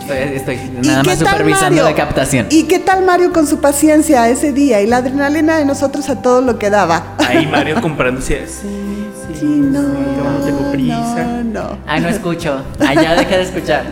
Estoy, 0.00 0.18
estoy 0.36 0.54
¿Y 0.82 0.86
nada 0.86 1.02
más 1.02 1.18
supervisando 1.18 1.82
Mario? 1.82 1.84
la 1.84 1.94
captación. 1.94 2.46
¿Y 2.50 2.64
qué 2.64 2.78
tal 2.78 3.06
Mario 3.06 3.32
con 3.32 3.46
su 3.46 3.60
paciencia 3.60 4.28
ese 4.28 4.52
día 4.52 4.82
y 4.82 4.86
la 4.86 4.98
adrenalina 4.98 5.56
de 5.56 5.64
nosotros 5.64 6.10
a 6.10 6.20
todo 6.20 6.42
lo 6.42 6.58
que 6.58 6.68
daba? 6.68 7.13
Ahí 7.26 7.46
Mario 7.46 7.80
comprándose. 7.80 8.46
Sí, 8.46 9.06
sí. 9.28 9.38
Sí, 9.40 9.46
no, 9.46 9.82
no 9.82 10.44
tengo 10.44 10.70
prisa. 10.72 11.42
no, 11.44 11.62
no. 11.62 11.78
Ay, 11.86 12.00
no 12.00 12.08
escucho. 12.08 12.60
Ay, 12.80 12.96
ya 12.96 13.14
deja 13.14 13.36
de 13.36 13.42
escuchar. 13.42 13.84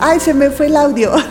Ay, 0.00 0.20
se 0.20 0.34
me 0.34 0.50
fue 0.50 0.66
el 0.66 0.76
audio. 0.76 1.12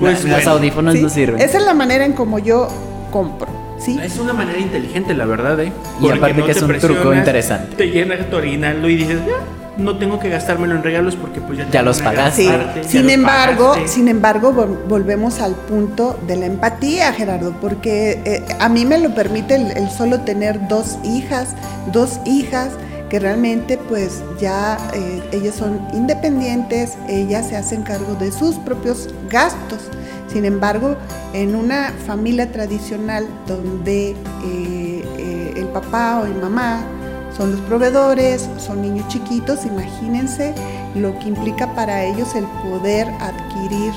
Pues 0.00 0.24
los 0.24 0.32
bueno. 0.32 0.50
audífonos 0.50 0.94
Sí, 0.94 1.02
no 1.02 1.08
sirven. 1.08 1.40
Esa 1.40 1.58
es 1.58 1.64
la 1.64 1.72
manera 1.74 2.04
en 2.04 2.14
como 2.14 2.40
yo 2.40 2.68
compro, 3.12 3.48
¿sí? 3.78 3.96
Es 4.02 4.18
una 4.18 4.32
manera 4.32 4.58
inteligente, 4.58 5.14
la 5.14 5.24
verdad, 5.24 5.58
¿eh? 5.60 5.72
Y 6.00 6.08
aparte 6.10 6.42
que 6.42 6.50
es 6.50 6.62
un 6.62 6.76
truco 6.78 7.14
interesante. 7.14 7.76
Te 7.76 7.86
llena 7.90 8.16
tu 8.28 8.36
aguinaldo 8.36 8.88
y 8.88 8.96
dices, 8.96 9.20
ya, 9.24 9.63
no 9.76 9.98
tengo 9.98 10.18
que 10.18 10.28
gastármelo 10.28 10.74
en 10.76 10.82
regalos 10.82 11.16
porque 11.16 11.40
pues 11.40 11.58
ya, 11.58 11.68
Ya 11.70 11.82
los 11.82 12.00
pagaste. 12.00 12.42
Sí, 12.42 12.48
parte, 12.48 12.82
ya 12.82 12.88
sin 12.88 13.02
los 13.04 13.12
embargo, 13.12 13.68
pagaste. 13.70 13.88
sin 13.88 14.08
embargo, 14.08 14.52
vol- 14.52 14.78
volvemos 14.88 15.40
al 15.40 15.54
punto 15.54 16.18
de 16.26 16.36
la 16.36 16.46
empatía, 16.46 17.12
Gerardo, 17.12 17.52
porque 17.60 18.20
eh, 18.24 18.44
a 18.60 18.68
mí 18.68 18.84
me 18.86 18.98
lo 18.98 19.14
permite 19.14 19.56
el, 19.56 19.70
el 19.76 19.90
solo 19.90 20.20
tener 20.20 20.68
dos 20.68 20.98
hijas, 21.04 21.48
dos 21.92 22.20
hijas 22.24 22.70
que 23.10 23.18
realmente 23.20 23.78
pues 23.88 24.22
ya 24.40 24.78
eh, 24.94 25.22
ellas 25.32 25.54
son 25.56 25.80
independientes, 25.92 26.94
ellas 27.08 27.48
se 27.48 27.56
hacen 27.56 27.82
cargo 27.82 28.14
de 28.14 28.32
sus 28.32 28.56
propios 28.56 29.08
gastos. 29.28 29.80
Sin 30.32 30.44
embargo, 30.44 30.96
en 31.32 31.54
una 31.54 31.92
familia 32.06 32.50
tradicional 32.50 33.26
donde 33.46 34.10
eh, 34.10 34.16
eh, 35.18 35.54
el 35.56 35.66
papá 35.68 36.20
o 36.22 36.26
el 36.26 36.34
mamá 36.34 36.80
son 37.36 37.52
los 37.52 37.60
proveedores, 37.62 38.48
son 38.58 38.82
niños 38.82 39.08
chiquitos, 39.08 39.64
imagínense 39.66 40.54
lo 40.94 41.18
que 41.18 41.28
implica 41.28 41.74
para 41.74 42.04
ellos 42.04 42.34
el 42.34 42.44
poder 42.62 43.08
adquirir 43.20 43.92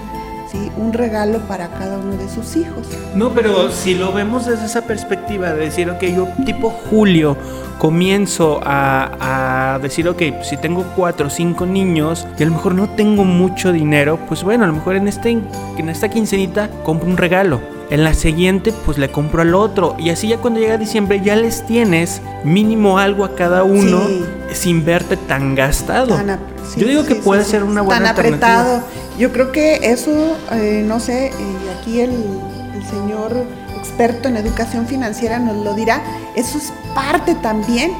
¿sí? 0.51 0.71
un 0.77 0.93
regalo 0.93 1.39
para 1.47 1.67
cada 1.69 1.97
uno 1.97 2.17
de 2.17 2.27
sus 2.29 2.55
hijos. 2.55 2.87
No, 3.13 3.29
pero 3.31 3.71
si 3.71 3.95
lo 3.95 4.11
vemos 4.11 4.45
desde 4.45 4.65
esa 4.65 4.81
perspectiva 4.81 5.53
de 5.53 5.65
decir, 5.65 5.89
ok, 5.89 6.03
yo 6.03 6.27
tipo 6.45 6.69
Julio 6.89 7.37
comienzo 7.77 8.59
a, 8.63 9.75
a 9.75 9.79
decir, 9.79 10.09
ok, 10.09 10.21
si 10.43 10.57
tengo 10.57 10.83
cuatro 10.95 11.27
o 11.27 11.29
cinco 11.29 11.67
niños 11.67 12.27
y 12.39 12.43
a 12.43 12.47
lo 12.47 12.53
mejor 12.53 12.73
no 12.73 12.89
tengo 12.89 13.23
mucho 13.23 13.71
dinero, 13.71 14.19
pues 14.27 14.43
bueno, 14.43 14.63
a 14.63 14.67
lo 14.67 14.73
mejor 14.73 14.95
en, 14.95 15.07
este, 15.07 15.29
en 15.29 15.89
esta 15.89 16.09
quincenita 16.09 16.69
compro 16.83 17.07
un 17.07 17.17
regalo. 17.17 17.76
En 17.89 18.03
la 18.03 18.13
siguiente, 18.13 18.73
pues 18.85 18.97
le 18.97 19.09
compro 19.09 19.41
al 19.41 19.55
otro. 19.55 19.95
Y 19.97 20.09
así 20.09 20.27
ya 20.27 20.37
cuando 20.39 20.59
llega 20.59 20.77
diciembre 20.77 21.21
ya 21.23 21.35
les 21.37 21.65
tienes 21.65 22.21
mínimo 22.43 22.99
algo 22.99 23.23
a 23.23 23.33
cada 23.35 23.63
uno 23.63 24.01
Sí. 24.07 24.25
sin 24.53 24.83
verte 24.83 25.15
tan 25.15 25.55
gastado. 25.55 26.15
Tan 26.15 26.37
sí, 26.69 26.81
Yo 26.81 26.87
digo 26.87 27.03
que 27.05 27.15
sí, 27.15 27.21
puede 27.23 27.45
ser 27.45 27.63
una 27.63 27.75
tan 27.81 27.85
buena 27.85 28.09
alternativa. 28.09 28.61
apretado. 28.61 28.83
Yo 29.17 29.31
creo 29.31 29.51
que 29.53 29.75
eso, 29.91 30.11
eh, 30.51 30.83
no 30.85 30.99
sé, 30.99 31.31
y 31.39 31.79
aquí 31.79 32.01
el, 32.01 32.11
el 32.11 32.85
señor 32.85 33.31
experto 33.79 34.27
en 34.27 34.35
educación 34.37 34.85
financiera 34.85 35.39
nos 35.39 35.63
lo 35.63 35.73
dirá, 35.73 36.03
eso 36.35 36.57
es 36.57 36.71
parte 36.93 37.35
también 37.35 37.91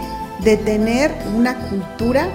de 0.43 0.57
tener 0.57 1.11
una 1.35 1.55
cultura 1.69 2.27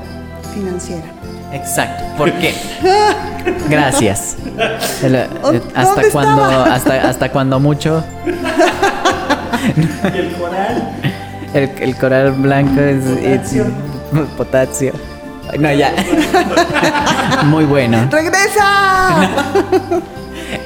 financiera. 0.55 1.05
Exacto. 1.53 2.05
¿Por 2.17 2.33
qué? 2.33 2.55
Gracias. 3.69 4.37
El- 5.03 5.15
eh, 5.15 5.29
¿Dónde 5.43 5.63
hasta 5.75 6.01
estaba? 6.03 6.11
cuando, 6.13 6.45
hasta, 6.73 7.09
hasta 7.09 7.29
cuando 7.31 7.61
mucho. 7.61 8.03
Y 8.27 8.31
el 10.19 10.33
coral. 10.35 10.91
El, 11.55 11.71
el 11.81 11.97
coral 11.97 12.33
blanco 12.33 12.81
es 12.81 13.05
Potasio. 13.05 13.67
potasio. 14.37 14.93
No, 15.59 15.73
ya. 15.73 15.93
Muy 17.45 17.65
bueno. 17.65 18.09
¡Regresa! 18.11 19.29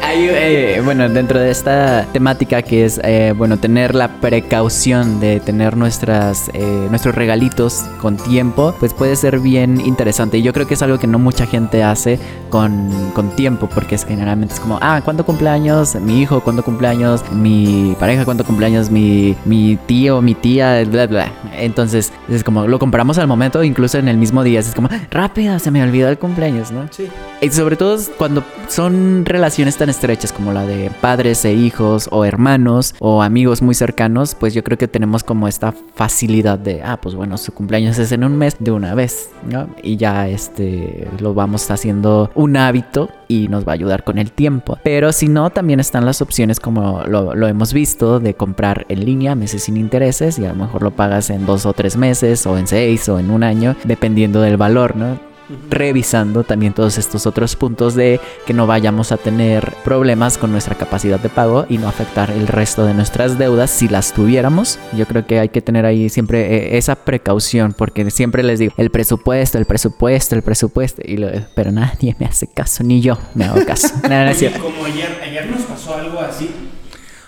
Hay, 0.02 0.28
eh, 0.30 0.80
bueno, 0.84 1.08
dentro 1.08 1.38
de 1.38 1.50
esta 1.50 2.06
temática 2.12 2.62
que 2.62 2.84
es, 2.84 3.00
eh, 3.04 3.34
bueno, 3.36 3.58
tener 3.58 3.94
la 3.94 4.20
precaución 4.20 5.20
de 5.20 5.40
tener 5.40 5.76
nuestras, 5.76 6.50
eh, 6.54 6.86
nuestros 6.90 7.14
regalitos 7.14 7.84
con 8.00 8.16
tiempo, 8.16 8.74
pues 8.78 8.94
puede 8.94 9.16
ser 9.16 9.40
bien 9.40 9.80
interesante. 9.80 10.38
Y 10.38 10.42
yo 10.42 10.52
creo 10.52 10.66
que 10.66 10.74
es 10.74 10.82
algo 10.82 10.98
que 10.98 11.06
no 11.06 11.18
mucha 11.18 11.46
gente 11.46 11.82
hace 11.82 12.18
con, 12.50 12.90
con 13.14 13.30
tiempo, 13.36 13.68
porque 13.68 13.94
es, 13.94 14.04
generalmente 14.04 14.54
es 14.54 14.60
como, 14.60 14.78
ah, 14.80 15.00
¿cuándo 15.04 15.24
cumpleaños 15.24 15.94
mi 15.96 16.20
hijo? 16.22 16.40
¿Cuándo 16.40 16.64
cumpleaños 16.64 17.22
mi 17.32 17.96
pareja? 17.98 18.24
¿Cuándo 18.24 18.44
cumpleaños 18.44 18.90
mi, 18.90 19.36
mi 19.44 19.76
tío, 19.86 20.22
mi 20.22 20.34
tía? 20.34 20.84
Bla, 20.84 21.06
bla. 21.06 21.32
Entonces, 21.56 22.12
es 22.28 22.42
como, 22.42 22.66
lo 22.66 22.78
compramos 22.78 23.18
al 23.18 23.26
momento, 23.26 23.62
incluso 23.62 23.98
en 23.98 24.08
el 24.08 24.16
mismo 24.16 24.42
día. 24.42 24.60
Es 24.60 24.74
como, 24.74 24.88
rápido, 25.10 25.58
se 25.58 25.70
me 25.70 25.82
olvidó 25.82 26.08
el 26.08 26.18
cumpleaños, 26.18 26.70
¿no? 26.70 26.88
Sí. 26.90 27.08
Y 27.40 27.50
sobre 27.50 27.76
todo 27.76 27.98
cuando 28.18 28.42
son 28.68 29.24
relaciones 29.24 29.75
tan 29.76 29.88
estrechas 29.88 30.32
como 30.32 30.52
la 30.52 30.64
de 30.66 30.90
padres 31.00 31.44
e 31.44 31.52
hijos 31.52 32.08
o 32.10 32.24
hermanos 32.24 32.94
o 32.98 33.22
amigos 33.22 33.62
muy 33.62 33.74
cercanos, 33.74 34.34
pues 34.34 34.54
yo 34.54 34.64
creo 34.64 34.78
que 34.78 34.88
tenemos 34.88 35.22
como 35.22 35.48
esta 35.48 35.72
facilidad 35.94 36.58
de, 36.58 36.82
ah, 36.82 36.98
pues 37.00 37.14
bueno, 37.14 37.36
su 37.38 37.52
cumpleaños 37.52 37.98
es 37.98 38.12
en 38.12 38.24
un 38.24 38.36
mes 38.36 38.56
de 38.58 38.70
una 38.70 38.94
vez, 38.94 39.30
¿no? 39.50 39.68
Y 39.82 39.96
ya 39.96 40.28
este 40.28 41.08
lo 41.20 41.34
vamos 41.34 41.70
haciendo 41.70 42.30
un 42.34 42.56
hábito 42.56 43.08
y 43.28 43.48
nos 43.48 43.66
va 43.66 43.72
a 43.72 43.74
ayudar 43.74 44.04
con 44.04 44.18
el 44.18 44.32
tiempo. 44.32 44.78
Pero 44.82 45.12
si 45.12 45.28
no, 45.28 45.50
también 45.50 45.80
están 45.80 46.04
las 46.04 46.22
opciones 46.22 46.60
como 46.60 47.02
lo, 47.06 47.34
lo 47.34 47.48
hemos 47.48 47.72
visto 47.72 48.20
de 48.20 48.34
comprar 48.34 48.86
en 48.88 49.04
línea 49.04 49.34
meses 49.34 49.64
sin 49.64 49.76
intereses 49.76 50.38
y 50.38 50.44
a 50.44 50.48
lo 50.48 50.54
mejor 50.54 50.82
lo 50.82 50.90
pagas 50.90 51.30
en 51.30 51.46
dos 51.46 51.66
o 51.66 51.72
tres 51.72 51.96
meses 51.96 52.46
o 52.46 52.56
en 52.58 52.66
seis 52.66 53.08
o 53.08 53.18
en 53.18 53.30
un 53.30 53.42
año, 53.42 53.76
dependiendo 53.84 54.40
del 54.40 54.56
valor, 54.56 54.96
¿no? 54.96 55.35
Revisando 55.70 56.42
también 56.44 56.72
todos 56.72 56.98
estos 56.98 57.26
otros 57.26 57.54
puntos 57.56 57.94
de 57.94 58.20
que 58.46 58.52
no 58.52 58.66
vayamos 58.66 59.12
a 59.12 59.16
tener 59.16 59.74
problemas 59.84 60.38
con 60.38 60.50
nuestra 60.52 60.74
capacidad 60.76 61.20
de 61.20 61.28
pago 61.28 61.66
y 61.68 61.78
no 61.78 61.88
afectar 61.88 62.30
el 62.30 62.46
resto 62.48 62.84
de 62.84 62.94
nuestras 62.94 63.38
deudas 63.38 63.70
si 63.70 63.88
las 63.88 64.12
tuviéramos. 64.12 64.78
Yo 64.96 65.06
creo 65.06 65.26
que 65.26 65.38
hay 65.38 65.48
que 65.50 65.60
tener 65.62 65.86
ahí 65.86 66.08
siempre 66.08 66.74
eh, 66.74 66.78
esa 66.78 66.96
precaución 66.96 67.74
porque 67.76 68.10
siempre 68.10 68.42
les 68.42 68.58
digo 68.58 68.74
el 68.76 68.90
presupuesto, 68.90 69.58
el 69.58 69.66
presupuesto, 69.66 70.34
el 70.34 70.42
presupuesto 70.42 71.02
y 71.04 71.16
lo- 71.16 71.28
pero 71.54 71.70
nadie 71.72 72.16
me 72.18 72.26
hace 72.26 72.46
caso 72.48 72.82
ni 72.82 73.00
yo 73.00 73.16
me 73.34 73.44
hago 73.44 73.64
caso. 73.64 73.88
Oye, 74.04 74.34
cierto. 74.34 74.60
como 74.60 74.84
ayer, 74.84 75.20
ayer 75.22 75.50
nos 75.50 75.62
pasó 75.62 75.94
algo 75.96 76.20
así. 76.20 76.50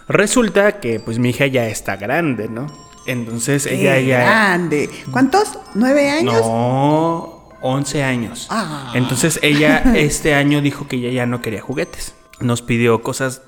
Resulta 0.08 0.80
que 0.80 1.00
pues 1.00 1.18
mi 1.18 1.30
hija 1.30 1.46
ya 1.46 1.66
está 1.66 1.96
grande, 1.96 2.48
¿no? 2.48 2.66
Entonces 3.06 3.66
ella 3.66 3.94
¡Qué 3.96 4.06
ya... 4.06 4.18
grande! 4.20 4.90
¿Cuántos? 5.10 5.58
¿Nueve 5.74 6.10
años? 6.10 6.34
No, 6.40 7.37
11 7.60 8.02
años. 8.02 8.46
Ah. 8.50 8.92
Entonces 8.94 9.38
ella 9.42 9.82
este 9.96 10.34
año 10.34 10.60
dijo 10.60 10.86
que 10.88 10.96
ella 10.96 11.10
ya 11.10 11.26
no 11.26 11.42
quería 11.42 11.60
juguetes. 11.60 12.14
Nos 12.40 12.62
pidió 12.62 13.02
cosas... 13.02 13.42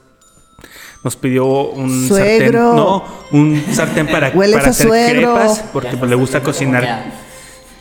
Nos 1.03 1.17
pidió 1.17 1.47
un 1.47 2.09
sartén... 2.09 2.39
Suegro. 2.39 2.75
No, 2.75 3.05
un 3.31 3.65
sartén 3.73 4.07
para, 4.07 4.27
hacer 4.69 4.87
suegro. 4.87 5.35
crepas 5.35 5.65
porque 5.73 5.97
pues, 5.97 6.11
le 6.11 6.17
gusta 6.17 6.43
cocinar. 6.43 7.05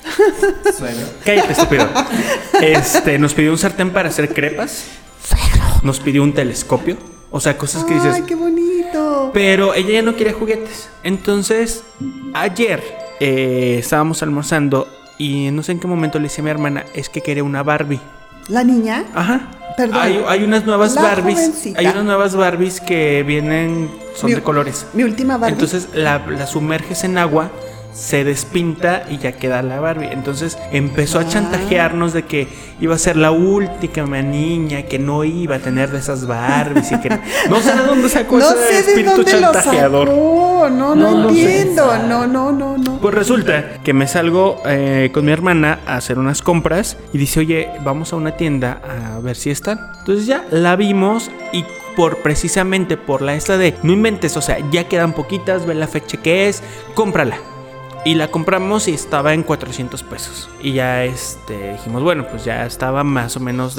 Suegro. 0.78 1.06
Cállate, 1.26 1.52
estúpido. 1.52 1.90
Este, 2.62 3.20
nos 3.20 3.34
pidió 3.34 3.52
un 3.52 3.58
sartén 3.58 3.92
para 3.92 4.10
hacer 4.10 4.34
crepas. 4.34 4.86
Nos 5.84 6.00
pidió 6.00 6.24
un 6.24 6.34
telescopio. 6.34 6.98
O 7.32 7.40
sea, 7.40 7.58
cosas 7.58 7.84
que 7.84 7.94
dices... 7.94 8.16
¡Ay, 8.16 8.24
qué 8.24 8.36
bonito! 8.36 9.32
Pero 9.34 9.74
ella 9.74 9.92
ya 9.92 10.02
no 10.02 10.16
quería 10.16 10.34
juguetes. 10.34 10.90
Entonces, 11.04 11.84
ayer 12.34 12.82
eh, 13.20 13.78
estábamos 13.80 14.24
almorzando 14.24 14.88
y 15.20 15.52
no 15.52 15.62
sé 15.62 15.74
en 15.74 15.80
qué 15.80 15.86
momento 15.88 16.18
le 16.18 16.24
decía 16.24 16.42
a 16.42 16.46
mi 16.46 16.50
hermana, 16.50 16.86
es 16.96 17.10
que 17.10 17.22
quería 17.22 17.44
una 17.44 17.62
Barbie. 17.62 18.00
¿La 18.48 18.64
niña? 18.64 19.04
Ajá. 19.14 19.42
Perdón. 19.78 20.00
Hay, 20.02 20.20
hay 20.28 20.44
unas 20.44 20.66
nuevas 20.66 20.96
La 20.96 21.04
Barbies. 21.04 21.36
jovencita. 21.38 21.80
Hay 21.80 21.86
unas 21.86 22.04
nuevas 22.04 22.36
Barbies 22.36 22.82
que 22.82 23.24
vienen, 23.24 23.92
son 24.16 24.30
Mi- 24.32 24.36
de 24.36 24.42
colores. 24.42 24.88
Mi 24.94 25.04
última 25.04 25.38
Barbie. 25.38 25.54
Entonces 25.54 25.90
la, 25.94 26.18
la 26.28 26.48
sumerges 26.48 27.04
en 27.04 27.18
agua 27.20 27.52
se 28.00 28.24
despinta 28.24 29.04
y 29.10 29.18
ya 29.18 29.34
queda 29.34 29.62
la 29.62 29.80
Barbie. 29.80 30.08
Entonces 30.12 30.58
empezó 30.72 31.20
a 31.20 31.28
chantajearnos 31.28 32.14
de 32.14 32.24
que 32.24 32.48
iba 32.80 32.96
a 32.96 32.98
ser 32.98 33.18
la 33.18 33.32
última 33.32 34.22
niña 34.22 34.84
que 34.84 34.98
no 35.00 35.26
iba 35.26 35.56
a 35.58 35.60
tener 35.60 35.92
de 35.92 36.00
esas 36.00 36.26
Barbies 36.26 36.92
y 36.94 37.00
que 37.02 37.10
no 37.50 37.60
sé 37.62 37.76
de 37.76 37.84
dónde 37.84 38.08
sacó 38.10 38.38
No 38.40 38.50
ese 38.52 38.58
sé 38.68 38.74
de 38.74 38.80
espíritu 38.80 39.16
dónde 39.18 39.34
lo 39.34 39.40
chantajeador. 39.52 40.08
sacó. 40.08 40.70
No, 40.70 40.96
no, 40.96 40.96
No, 40.96 41.24
no 41.24 41.34
sé. 41.34 41.62
entiendo. 41.62 41.98
No, 42.08 42.26
no, 42.26 42.52
no, 42.52 42.78
no. 42.78 43.00
Pues 43.00 43.14
resulta 43.14 43.74
que 43.84 43.94
me 43.94 44.08
salgo 44.08 44.62
eh, 44.66 45.10
con 45.14 45.26
mi 45.26 45.32
hermana 45.32 45.80
a 45.86 45.98
hacer 45.98 46.18
unas 46.20 46.42
compras 46.42 46.96
y 47.14 47.18
dice, 47.18 47.42
oye, 47.42 47.70
vamos 47.84 48.14
a 48.14 48.16
una 48.16 48.32
tienda 48.38 48.82
a 49.16 49.20
ver 49.20 49.36
si 49.36 49.50
están. 49.50 49.80
Entonces 50.00 50.26
ya 50.26 50.46
la 50.52 50.76
vimos 50.78 51.30
y 51.52 51.66
por 51.98 52.20
precisamente 52.20 52.96
por 52.96 53.22
la 53.22 53.34
esta 53.36 53.58
de, 53.58 53.76
no 53.84 53.92
inventes, 53.92 54.38
o 54.38 54.42
sea, 54.42 54.58
ya 54.72 54.86
quedan 54.88 55.12
poquitas, 55.12 55.66
ve 55.66 55.76
la 55.76 55.88
fecha 55.88 56.16
que 56.18 56.48
es, 56.48 56.64
cómprala. 56.96 57.38
Y 58.06 58.16
la 58.16 58.30
compramos 58.30 58.88
y 58.88 58.94
estaba 58.94 59.34
en 59.34 59.44
400 59.44 60.04
pesos. 60.04 60.50
Y 60.62 60.74
ya 60.74 61.04
este, 61.04 61.74
dijimos, 61.74 62.02
bueno, 62.02 62.28
pues 62.30 62.46
ya 62.46 62.66
estaba 62.66 63.04
más 63.04 63.36
o 63.36 63.40
menos 63.42 63.78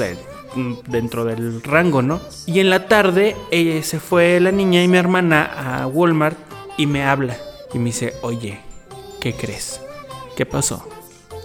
mm, 0.55 0.73
dentro 0.87 1.25
del 1.25 1.63
rango, 1.63 2.01
¿no? 2.01 2.21
Y 2.45 2.59
en 2.59 2.69
la 2.69 2.87
tarde 2.87 3.35
eh, 3.49 3.81
se 3.83 3.99
fue 3.99 4.39
la 4.39 4.51
niña 4.51 4.83
y 4.83 4.87
mi 4.87 4.97
hermana 4.97 5.81
a 5.81 5.87
Walmart 5.87 6.37
y 6.77 6.85
me 6.85 7.03
habla. 7.03 7.37
Y 7.73 7.79
me 7.79 7.85
dice, 7.85 8.13
oye, 8.21 8.59
¿qué 9.19 9.33
crees? 9.33 9.81
¿Qué 10.35 10.45
pasó? 10.45 10.87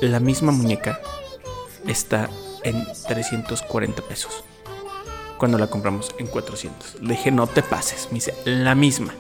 La 0.01 0.21
misma 0.21 0.53
muñeca 0.53 1.01
está 1.87 2.29
en 2.63 2.87
340 3.09 4.03
pesos. 4.03 4.45
Cuando 5.39 5.57
la 5.57 5.69
compramos 5.69 6.15
en 6.19 6.27
400. 6.27 7.01
Le 7.01 7.15
dije, 7.15 7.31
no 7.31 7.47
te 7.47 7.63
pases. 7.63 8.09
Me 8.11 8.17
dice, 8.17 8.35
la 8.45 8.75
misma. 8.75 9.15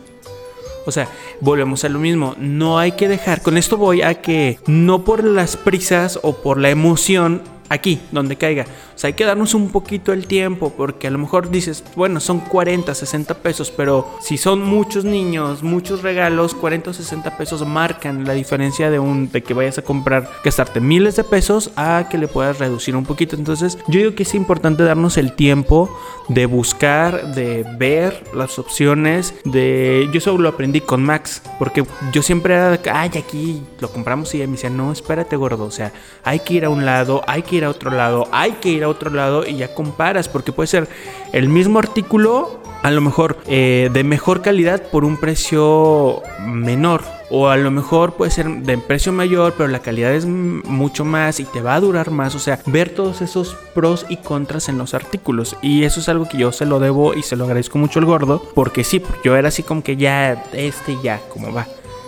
O 0.86 0.92
sea, 0.92 1.08
volvemos 1.40 1.84
a 1.84 1.88
lo 1.88 1.98
mismo. 1.98 2.34
No 2.38 2.78
hay 2.78 2.92
que 2.92 3.08
dejar. 3.08 3.42
Con 3.42 3.58
esto 3.58 3.76
voy 3.76 4.02
a 4.02 4.22
que 4.22 4.58
no 4.66 5.04
por 5.04 5.24
las 5.24 5.56
prisas 5.56 6.18
o 6.22 6.36
por 6.36 6.58
la 6.58 6.70
emoción 6.70 7.42
aquí, 7.68 8.00
donde 8.12 8.36
caiga. 8.36 8.64
O 8.94 8.98
sea, 8.98 9.08
hay 9.08 9.14
que 9.14 9.24
darnos 9.24 9.54
un 9.54 9.70
poquito 9.70 10.12
el 10.12 10.26
tiempo 10.26 10.72
porque 10.76 11.06
a 11.06 11.10
lo 11.10 11.18
mejor 11.18 11.50
dices, 11.50 11.84
bueno, 11.94 12.20
son 12.20 12.40
40, 12.40 12.94
60 12.94 13.34
pesos, 13.38 13.70
pero 13.70 14.08
si 14.20 14.38
son 14.38 14.62
muchos 14.62 15.04
niños, 15.04 15.62
muchos 15.62 16.02
regalos, 16.02 16.54
40 16.54 16.90
o 16.90 16.92
60 16.92 17.36
pesos 17.36 17.66
marcan 17.66 18.24
la 18.24 18.32
diferencia 18.32 18.90
de 18.90 18.98
un 18.98 19.30
de 19.30 19.42
que 19.42 19.54
vayas 19.54 19.78
a 19.78 19.82
comprar, 19.82 20.30
gastarte 20.44 20.80
miles 20.80 21.16
de 21.16 21.24
pesos 21.24 21.70
a 21.76 22.06
que 22.10 22.18
le 22.18 22.28
puedas 22.28 22.58
reducir 22.58 22.96
un 22.96 23.04
poquito. 23.04 23.36
Entonces, 23.36 23.78
yo 23.88 24.00
digo 24.00 24.14
que 24.14 24.22
es 24.22 24.34
importante 24.34 24.82
darnos 24.82 25.16
el 25.16 25.32
tiempo 25.32 25.90
de 26.28 26.46
buscar, 26.46 27.34
de 27.34 27.64
ver 27.78 28.24
las 28.34 28.58
opciones, 28.58 29.34
de 29.44 30.08
yo 30.12 30.20
solo 30.20 30.38
lo 30.38 30.48
aprendí 30.48 30.80
con 30.80 31.02
Max, 31.02 31.42
porque 31.58 31.84
yo 32.12 32.22
siempre 32.22 32.54
era 32.54 32.80
ay, 32.92 33.10
aquí 33.16 33.62
lo 33.80 33.88
compramos 33.90 34.34
y 34.34 34.38
me 34.38 34.46
decía, 34.46 34.70
"No, 34.70 34.92
espérate, 34.92 35.36
gordo, 35.36 35.64
o 35.64 35.70
sea, 35.70 35.92
hay 36.24 36.40
que 36.40 36.54
ir 36.54 36.64
a 36.64 36.70
un 36.70 36.84
lado, 36.84 37.22
hay 37.26 37.42
que 37.42 37.55
ir 37.56 37.64
a 37.64 37.70
otro 37.70 37.90
lado, 37.90 38.28
hay 38.32 38.52
que 38.52 38.68
ir 38.68 38.84
a 38.84 38.88
otro 38.88 39.10
lado 39.10 39.46
y 39.46 39.56
ya 39.56 39.74
comparas, 39.74 40.28
porque 40.28 40.52
puede 40.52 40.66
ser 40.66 40.88
el 41.32 41.48
mismo 41.48 41.78
artículo, 41.78 42.60
a 42.82 42.90
lo 42.90 43.00
mejor 43.00 43.38
eh, 43.46 43.90
de 43.92 44.04
mejor 44.04 44.42
calidad 44.42 44.82
por 44.90 45.04
un 45.04 45.16
precio 45.16 46.22
menor. 46.40 47.02
O 47.28 47.48
a 47.48 47.56
lo 47.56 47.72
mejor 47.72 48.14
puede 48.14 48.30
ser 48.30 48.46
de 48.48 48.78
precio 48.78 49.12
mayor, 49.12 49.54
pero 49.56 49.68
la 49.68 49.80
calidad 49.80 50.14
es 50.14 50.26
mucho 50.26 51.04
más 51.04 51.40
y 51.40 51.44
te 51.44 51.60
va 51.60 51.74
a 51.74 51.80
durar 51.80 52.12
más. 52.12 52.36
O 52.36 52.38
sea, 52.38 52.60
ver 52.66 52.90
todos 52.90 53.20
esos 53.20 53.56
pros 53.74 54.06
y 54.08 54.18
contras 54.18 54.68
en 54.68 54.78
los 54.78 54.94
artículos. 54.94 55.56
Y 55.60 55.82
eso 55.82 55.98
es 55.98 56.08
algo 56.08 56.28
que 56.28 56.38
yo 56.38 56.52
se 56.52 56.66
lo 56.66 56.78
debo 56.78 57.14
y 57.14 57.24
se 57.24 57.34
lo 57.34 57.42
agradezco 57.44 57.78
mucho 57.78 57.98
al 57.98 58.04
gordo. 58.04 58.40
Porque 58.54 58.84
sí, 58.84 59.02
yo 59.24 59.34
era 59.34 59.48
así 59.48 59.64
como 59.64 59.82
que 59.82 59.96
ya, 59.96 60.44
este 60.52 60.96
ya, 61.02 61.20
como 61.28 61.52
va. 61.52 61.66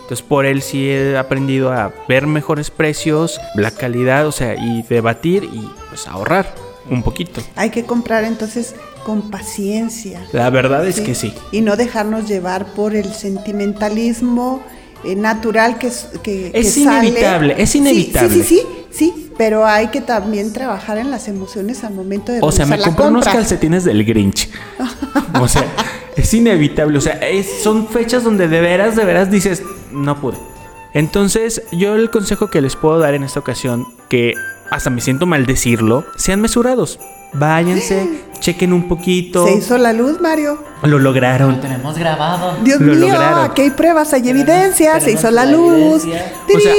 Entonces 0.08 0.24
por 0.26 0.46
él 0.46 0.62
sí 0.62 0.88
he 0.88 1.18
aprendido 1.18 1.70
a 1.70 1.92
ver 2.08 2.26
mejores 2.26 2.70
precios, 2.70 3.38
la 3.54 3.70
calidad, 3.70 4.26
o 4.26 4.32
sea, 4.32 4.54
y 4.54 4.80
debatir 4.88 5.44
y 5.44 5.68
pues 5.90 6.08
ahorrar 6.08 6.54
un 6.88 7.02
poquito. 7.02 7.42
Hay 7.56 7.68
que 7.68 7.84
comprar 7.84 8.24
entonces 8.24 8.74
con 9.04 9.30
paciencia. 9.30 10.26
La 10.32 10.48
verdad 10.48 10.86
es 10.86 10.94
¿sí? 10.96 11.02
que 11.02 11.14
sí. 11.14 11.34
Y 11.52 11.60
no 11.60 11.76
dejarnos 11.76 12.26
llevar 12.26 12.72
por 12.72 12.96
el 12.96 13.12
sentimentalismo 13.12 14.62
eh, 15.04 15.14
natural 15.14 15.76
que, 15.78 15.88
es- 15.88 16.08
que, 16.22 16.52
Es 16.54 16.74
que 16.74 16.84
sale. 16.84 17.08
inevitable, 17.08 17.54
es 17.58 17.70
Sí, 17.70 17.78
inevitable. 17.78 18.30
Sí, 18.30 18.42
sí, 18.42 18.62
sí, 18.90 19.12
sí, 19.12 19.30
pero 19.36 19.66
hay 19.66 19.88
que 19.88 20.00
también 20.00 20.52
trabajar 20.54 20.96
en 20.96 21.10
las 21.10 21.28
emociones 21.28 21.84
al 21.84 21.92
momento 21.92 22.32
de 22.32 22.38
O 22.40 22.50
sea, 22.50 22.64
me 22.66 22.78
compré 22.78 23.06
unos 23.06 23.26
calcetines 23.28 23.84
del 23.84 24.04
Grinch. 24.06 24.48
O 25.40 25.46
sea, 25.46 25.64
es 26.16 26.32
inevitable. 26.34 26.96
O 26.96 27.00
sea, 27.02 27.12
es- 27.28 27.62
son 27.62 27.86
fechas 27.88 28.24
donde 28.24 28.48
de 28.48 28.60
veras, 28.62 28.96
de 28.96 29.04
veras 29.04 29.30
dices, 29.30 29.62
no 29.92 30.20
pude. 30.20 30.38
Entonces, 30.94 31.62
yo 31.72 31.94
el 31.94 32.10
consejo 32.10 32.48
que 32.48 32.60
les 32.60 32.76
puedo 32.76 32.98
dar 32.98 33.14
en 33.14 33.22
esta 33.22 33.40
ocasión, 33.40 33.86
que 34.08 34.34
hasta 34.70 34.90
me 34.90 35.00
siento 35.00 35.26
mal 35.26 35.46
decirlo, 35.46 36.04
sean 36.16 36.40
mesurados. 36.40 36.98
Váyanse, 37.34 38.22
chequen 38.40 38.72
un 38.72 38.88
poquito. 38.88 39.46
Se 39.46 39.54
hizo 39.54 39.76
la 39.76 39.92
luz, 39.92 40.18
Mario. 40.20 40.58
Lo 40.82 40.98
lograron. 40.98 41.60
tenemos 41.60 41.98
grabado. 41.98 42.56
Dios 42.64 42.80
Lo 42.80 42.94
mío, 42.94 43.12
lograron. 43.12 43.50
aquí 43.50 43.62
hay 43.62 43.70
pruebas, 43.70 44.14
hay 44.14 44.28
evidencia, 44.30 44.94
se 44.94 45.06
tenemos 45.06 45.20
hizo 45.20 45.30
la 45.30 45.44
la 45.44 45.52
luz. 45.52 46.04
O 46.04 46.60
sea, 46.60 46.74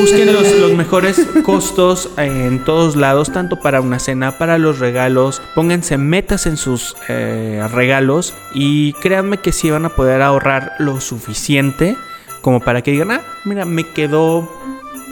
busquen 0.00 0.32
los, 0.32 0.52
los 0.58 0.72
mejores 0.74 1.20
costos 1.44 2.10
en 2.18 2.64
todos 2.64 2.94
lados, 2.94 3.32
tanto 3.32 3.56
para 3.56 3.80
una 3.80 3.98
cena, 3.98 4.38
para 4.38 4.58
los 4.58 4.78
regalos. 4.78 5.42
Pónganse 5.56 5.98
metas 5.98 6.46
en 6.46 6.56
sus 6.56 6.96
eh, 7.08 7.66
regalos 7.72 8.32
y 8.54 8.92
créanme 8.94 9.38
que 9.38 9.50
sí 9.50 9.70
van 9.70 9.86
a 9.86 9.90
poder 9.90 10.22
ahorrar 10.22 10.74
lo 10.78 11.00
suficiente 11.00 11.96
como 12.40 12.60
para 12.60 12.82
que 12.82 12.92
digan, 12.92 13.10
ah, 13.10 13.22
mira, 13.44 13.64
me 13.64 13.84
quedó 13.84 14.48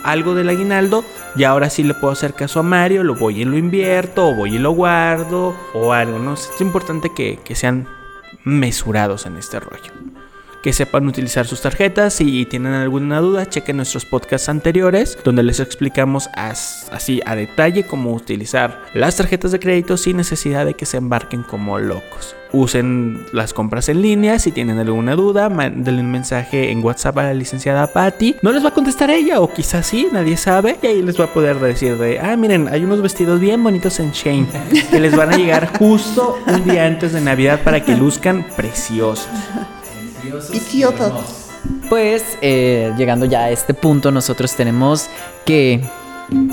algo 0.05 0.35
del 0.35 0.49
aguinaldo 0.49 1.05
y 1.37 1.45
ahora 1.45 1.71
sí 1.71 1.83
le 1.83 1.95
puedo 1.95 2.13
hacer 2.13 2.35
caso 2.35 2.61
a 2.61 2.63
Mario, 2.63 3.05
lo 3.05 3.15
voy 3.15 3.43
y 3.43 3.45
lo 3.45 3.57
invierto, 3.57 4.29
o 4.29 4.35
voy 4.35 4.57
y 4.57 4.59
lo 4.59 4.73
guardo, 4.73 5.55
o 5.75 5.93
algo, 5.93 6.19
¿no? 6.19 6.35
Es 6.35 6.61
importante 6.61 7.11
que, 7.15 7.39
que 7.45 7.55
sean 7.55 7.87
mesurados 8.45 9.27
en 9.27 9.37
este 9.37 9.61
rollo 9.61 9.93
que 10.63 10.73
sepan 10.73 11.07
utilizar 11.07 11.47
sus 11.47 11.61
tarjetas. 11.61 12.15
Si 12.15 12.45
tienen 12.47 12.73
alguna 12.75 13.21
duda, 13.21 13.47
chequen 13.47 13.77
nuestros 13.77 14.05
podcasts 14.05 14.49
anteriores, 14.49 15.19
donde 15.25 15.43
les 15.43 15.61
explicamos 15.61 16.29
as- 16.35 16.89
así 16.93 17.21
a 17.27 17.35
detalle 17.37 17.85
cómo 17.85 18.13
utilizar 18.13 18.83
las 18.95 19.17
tarjetas 19.17 19.53
de 19.53 19.61
crédito 19.61 19.97
sin 19.97 20.17
necesidad 20.17 20.65
de 20.67 20.75
que 20.75 20.87
se 20.87 20.97
embarquen 20.97 21.43
como 21.43 21.79
locos. 21.79 22.35
Usen 22.51 23.27
las 23.33 23.53
compras 23.53 23.91
en 23.91 24.01
línea. 24.01 24.39
Si 24.39 24.53
tienen 24.53 24.79
alguna 24.79 25.15
duda, 25.15 25.51
mándenle 25.51 26.01
un 26.01 26.11
mensaje 26.11 26.71
en 26.71 26.83
WhatsApp 26.83 27.19
a 27.19 27.23
la 27.25 27.35
licenciada 27.35 27.87
Patty. 27.93 28.37
No 28.41 28.53
les 28.53 28.65
va 28.65 28.69
a 28.71 28.75
contestar 28.75 29.11
ella, 29.11 29.41
o 29.41 29.53
quizás 29.53 29.87
sí, 29.87 30.09
nadie 30.13 30.37
sabe. 30.39 30.79
Y 30.83 30.87
ahí 30.87 31.03
les 31.03 31.21
va 31.21 31.25
a 31.25 31.33
poder 31.35 31.59
decir 31.61 31.99
de, 31.99 32.19
ah, 32.19 32.37
miren, 32.37 32.67
hay 32.69 32.85
unos 32.85 33.03
vestidos 33.03 33.39
bien 33.39 33.63
bonitos 33.63 34.01
en 34.01 34.13
Shane 34.13 34.47
que 34.91 34.99
les 34.99 35.15
van 35.15 35.35
a 35.35 35.37
llegar 35.37 35.77
justo 35.79 36.39
un 36.47 36.65
día 36.65 36.87
antes 36.87 37.13
de 37.13 37.21
Navidad 37.21 37.61
para 37.63 37.85
que 37.85 37.95
luzcan 37.95 38.47
preciosos. 38.57 39.29
Idiotas. 40.53 41.49
Pues 41.89 42.39
eh, 42.41 42.93
llegando 42.97 43.27
ya 43.27 43.45
a 43.45 43.51
este 43.51 43.75
punto, 43.75 44.11
nosotros 44.11 44.55
tenemos 44.55 45.09
que, 45.45 45.83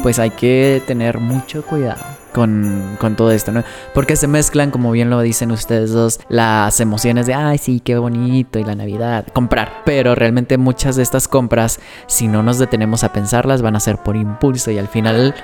pues 0.01 0.19
hay 0.19 0.31
que 0.31 0.81
tener 0.87 1.19
mucho 1.19 1.63
cuidado 1.63 2.01
con, 2.33 2.97
con 2.99 3.15
todo 3.15 3.31
esto, 3.31 3.51
¿no? 3.51 3.63
Porque 3.93 4.15
se 4.15 4.27
mezclan, 4.27 4.71
como 4.71 4.91
bien 4.91 5.09
lo 5.09 5.21
dicen 5.21 5.51
ustedes 5.51 5.91
dos, 5.91 6.19
las 6.29 6.79
emociones 6.79 7.27
de, 7.27 7.33
ay, 7.33 7.57
sí, 7.57 7.79
qué 7.79 7.97
bonito, 7.97 8.59
y 8.59 8.63
la 8.63 8.75
Navidad, 8.75 9.25
comprar. 9.33 9.83
Pero 9.85 10.15
realmente 10.15 10.57
muchas 10.57 10.95
de 10.95 11.03
estas 11.03 11.27
compras, 11.27 11.79
si 12.07 12.27
no 12.27 12.43
nos 12.43 12.57
detenemos 12.57 13.03
a 13.03 13.13
pensarlas, 13.13 13.61
van 13.61 13.75
a 13.75 13.79
ser 13.79 13.97
por 13.97 14.15
impulso 14.15 14.71
y 14.71 14.77
al 14.77 14.87
final... 14.87 15.35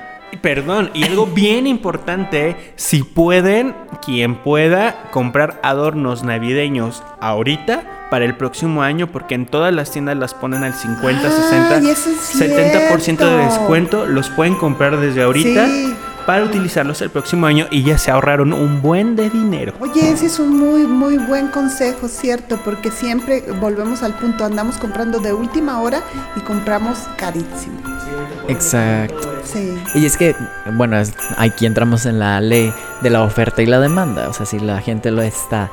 Perdón, 0.41 0.89
y 0.93 1.03
algo 1.03 1.25
bien 1.35 1.67
importante, 1.67 2.73
si 2.75 3.03
pueden, 3.03 3.75
quien 4.05 4.35
pueda, 4.35 5.09
comprar 5.11 5.59
adornos 5.63 6.23
navideños 6.23 7.03
ahorita 7.19 8.07
para 8.09 8.25
el 8.25 8.35
próximo 8.35 8.81
año, 8.83 9.07
porque 9.07 9.35
en 9.35 9.45
todas 9.45 9.73
las 9.73 9.91
tiendas 9.91 10.17
las 10.17 10.33
ponen 10.33 10.63
al 10.63 10.73
50, 10.73 11.21
Ay, 11.21 11.89
eso 11.89 12.09
es 12.09 12.17
60, 12.17 12.89
70% 12.91 13.17
de 13.17 13.37
descuento, 13.45 14.05
los 14.05 14.29
pueden 14.29 14.55
comprar 14.55 14.97
desde 14.99 15.23
ahorita 15.23 15.67
Sí. 15.67 15.95
para 16.25 16.43
utilizarlos 16.43 17.01
el 17.01 17.09
próximo 17.09 17.45
año 17.47 17.67
y 17.71 17.83
ya 17.83 17.97
se 17.97 18.11
ahorraron 18.11 18.51
un 18.51 18.81
buen 18.81 19.15
de 19.15 19.29
dinero. 19.29 19.73
Oye, 19.79 20.11
ese 20.11 20.25
es 20.25 20.39
un 20.39 20.57
muy, 20.57 20.85
muy 20.87 21.17
buen 21.17 21.47
consejo, 21.47 22.07
¿cierto? 22.09 22.59
Porque 22.65 22.91
siempre 22.91 23.43
volvemos 23.61 24.03
al 24.03 24.13
punto, 24.13 24.43
andamos 24.43 24.77
comprando 24.77 25.19
de 25.19 25.31
última 25.33 25.81
hora 25.81 26.01
y 26.35 26.41
compramos 26.41 26.99
carísimo. 27.17 27.79
Exacto. 28.47 29.29
Sí. 29.43 29.77
Y 29.95 30.05
es 30.05 30.17
que, 30.17 30.35
bueno, 30.73 30.97
es- 30.99 31.13
aquí 31.37 31.65
entramos 31.65 32.05
en 32.05 32.19
la 32.19 32.39
ley 32.41 32.73
de 33.01 33.09
la 33.09 33.23
oferta 33.23 33.61
y 33.61 33.65
la 33.65 33.79
demanda. 33.79 34.29
O 34.29 34.33
sea, 34.33 34.45
si 34.45 34.59
la 34.59 34.79
gente 34.81 35.11
lo 35.11 35.21
está 35.21 35.69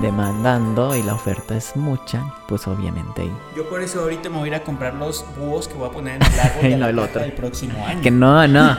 demandando 0.00 0.94
y 0.96 1.02
la 1.02 1.14
oferta 1.14 1.56
es 1.56 1.74
mucha, 1.76 2.22
pues 2.48 2.66
obviamente 2.68 3.22
ahí. 3.22 3.32
Yo 3.56 3.68
por 3.68 3.82
eso 3.82 4.00
ahorita 4.00 4.28
me 4.28 4.36
voy 4.38 4.44
a 4.44 4.48
ir 4.48 4.54
a 4.54 4.62
comprar 4.62 4.94
los 4.94 5.24
búhos 5.38 5.66
que 5.68 5.74
voy 5.74 5.88
a 5.88 5.92
poner 5.92 6.16
en 6.16 6.22
el 6.22 6.40
árbol 6.40 6.64
Y 6.64 6.68
de 6.70 6.76
no 6.76 6.84
la 6.84 6.90
el 6.90 6.98
otro. 7.00 7.20
del 7.20 7.32
próximo 7.32 7.86
año. 7.86 8.00
Que 8.00 8.10
no, 8.10 8.46
no. 8.48 8.76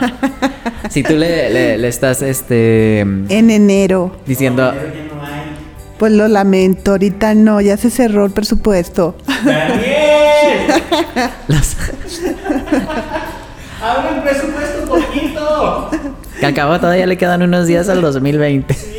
Si 0.90 1.04
tú 1.04 1.14
le, 1.14 1.50
le- 1.50 1.78
le 1.78 1.88
estás 1.88 2.22
este 2.22 3.02
En 3.02 3.28
enero. 3.50 4.16
diciendo, 4.26 4.74
Pues 6.00 6.12
lo 6.14 6.28
lamento, 6.28 6.92
ahorita 6.92 7.34
no, 7.36 7.62
ya 7.62 7.78
se 7.78 7.90
cerró 7.90 8.26
el 8.26 8.32
presupuesto. 8.32 9.16
¡Daniel! 9.46 10.82
Los- 11.48 11.76
¡Abre 13.82 14.16
el 14.16 14.22
presupuesto 14.22 14.86
poquito! 14.88 15.90
que 16.40 16.46
al 16.46 16.54
cabo 16.54 16.80
todavía 16.80 17.06
le 17.06 17.18
quedan 17.18 17.42
unos 17.42 17.68
días 17.68 17.90
al 17.90 18.02
2020. 18.02 18.93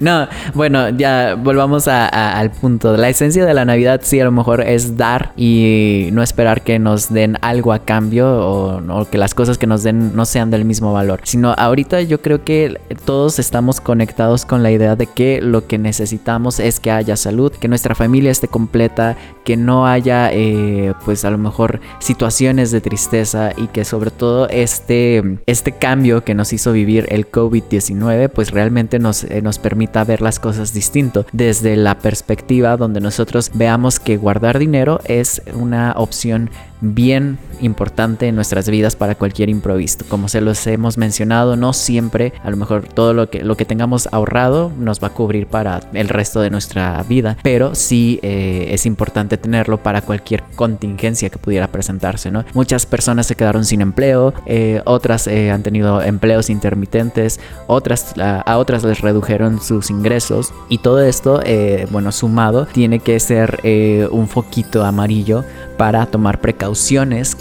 No, 0.00 0.28
bueno, 0.54 0.90
ya 0.90 1.34
volvamos 1.34 1.88
a- 1.88 2.06
al 2.38 2.50
punto. 2.50 2.96
La 2.96 3.08
esencia 3.08 3.44
de 3.44 3.52
la 3.54 3.64
Navidad 3.64 4.00
sí 4.04 4.20
a 4.20 4.24
lo 4.24 4.30
mejor 4.32 4.60
es 4.60 4.96
dar 4.96 5.32
y 5.36 6.08
no 6.12 6.22
esperar 6.22 6.62
que 6.62 6.78
nos 6.78 7.12
den 7.12 7.36
algo 7.40 7.72
a 7.72 7.80
cambio 7.80 8.28
o, 8.28 9.04
que 9.10 9.18
las 9.18 9.34
cosas 9.34 9.58
que 9.58 9.66
nos 9.66 9.82
den 9.82 10.14
no 10.14 10.24
sean 10.24 10.50
del 10.50 10.64
mismo 10.64 10.92
valor. 10.92 11.20
Sino 11.24 11.52
ahorita 11.56 12.00
yo 12.02 12.22
creo 12.22 12.44
que 12.44 12.78
todos 13.04 13.38
estamos 13.38 13.80
conectados 13.80 14.44
con 14.44 14.62
la 14.62 14.70
idea 14.70 14.94
de 14.96 15.06
que 15.06 15.40
lo 15.40 15.66
que 15.66 15.78
necesitamos 15.78 16.60
es 16.60 16.78
que 16.80 16.90
haya 16.90 17.16
salud, 17.16 17.52
que 17.52 17.66
nuestra 17.68 17.94
familia 17.94 18.30
esté 18.30 18.46
completa, 18.48 19.16
que 19.44 19.56
no 19.56 19.86
haya 19.86 20.30
eh, 20.32 20.92
pues 21.04 21.24
a 21.24 21.30
lo 21.30 21.38
mejor 21.38 21.80
situaciones 21.98 22.70
de 22.70 22.80
tristeza 22.80 23.50
y 23.56 23.66
que 23.68 23.84
sobre 23.84 24.10
todo 24.10 24.48
este, 24.48 25.38
este 25.46 25.72
cambio 25.72 26.22
que 26.22 26.34
nos 26.34 26.52
hizo 26.52 26.72
vivir 26.72 27.06
el 27.10 27.30
COVID-19 27.30 28.28
pues 28.28 28.50
realmente 28.50 28.98
nos, 28.98 29.24
eh, 29.24 29.40
nos 29.42 29.58
ver 30.06 30.22
las 30.22 30.38
cosas 30.38 30.72
distinto. 30.72 31.26
Desde 31.32 31.76
la 31.76 31.98
perspectiva 31.98 32.76
donde 32.76 33.00
nosotros 33.00 33.50
veamos 33.54 33.98
que 34.00 34.16
guardar 34.16 34.58
dinero 34.58 35.00
es 35.04 35.42
una 35.54 35.92
opción 35.96 36.50
bien 36.80 37.38
importante 37.60 38.28
en 38.28 38.34
nuestras 38.34 38.68
vidas 38.68 38.96
para 38.96 39.14
cualquier 39.14 39.48
imprevisto. 39.48 40.04
Como 40.08 40.28
se 40.28 40.40
los 40.40 40.66
hemos 40.66 40.96
mencionado, 40.98 41.56
no 41.56 41.72
siempre, 41.72 42.32
a 42.42 42.50
lo 42.50 42.56
mejor 42.56 42.84
todo 42.84 43.14
lo 43.14 43.30
que, 43.30 43.42
lo 43.42 43.56
que 43.56 43.64
tengamos 43.64 44.08
ahorrado 44.12 44.70
nos 44.78 45.02
va 45.02 45.08
a 45.08 45.14
cubrir 45.14 45.46
para 45.46 45.80
el 45.92 46.08
resto 46.08 46.40
de 46.40 46.50
nuestra 46.50 47.02
vida, 47.08 47.36
pero 47.42 47.74
sí 47.74 48.20
eh, 48.22 48.68
es 48.70 48.86
importante 48.86 49.36
tenerlo 49.36 49.78
para 49.78 50.02
cualquier 50.02 50.42
contingencia 50.54 51.30
que 51.30 51.38
pudiera 51.38 51.68
presentarse, 51.68 52.30
¿no? 52.30 52.44
Muchas 52.54 52.86
personas 52.86 53.26
se 53.26 53.34
quedaron 53.34 53.64
sin 53.64 53.80
empleo, 53.80 54.34
eh, 54.46 54.82
otras 54.84 55.26
eh, 55.26 55.50
han 55.50 55.62
tenido 55.62 56.00
empleos 56.02 56.50
intermitentes, 56.50 57.40
otras 57.66 58.16
a, 58.18 58.40
a 58.40 58.58
otras 58.58 58.84
les 58.84 59.00
redujeron 59.00 59.60
sus 59.60 59.90
ingresos 59.90 60.52
y 60.68 60.78
todo 60.78 61.02
esto, 61.02 61.40
eh, 61.44 61.86
bueno, 61.90 62.12
sumado, 62.12 62.66
tiene 62.66 63.00
que 63.00 63.18
ser 63.20 63.60
eh, 63.62 64.08
un 64.10 64.28
foquito 64.28 64.84
amarillo 64.84 65.44
para 65.76 66.06
tomar 66.06 66.40
precauciones 66.40 66.67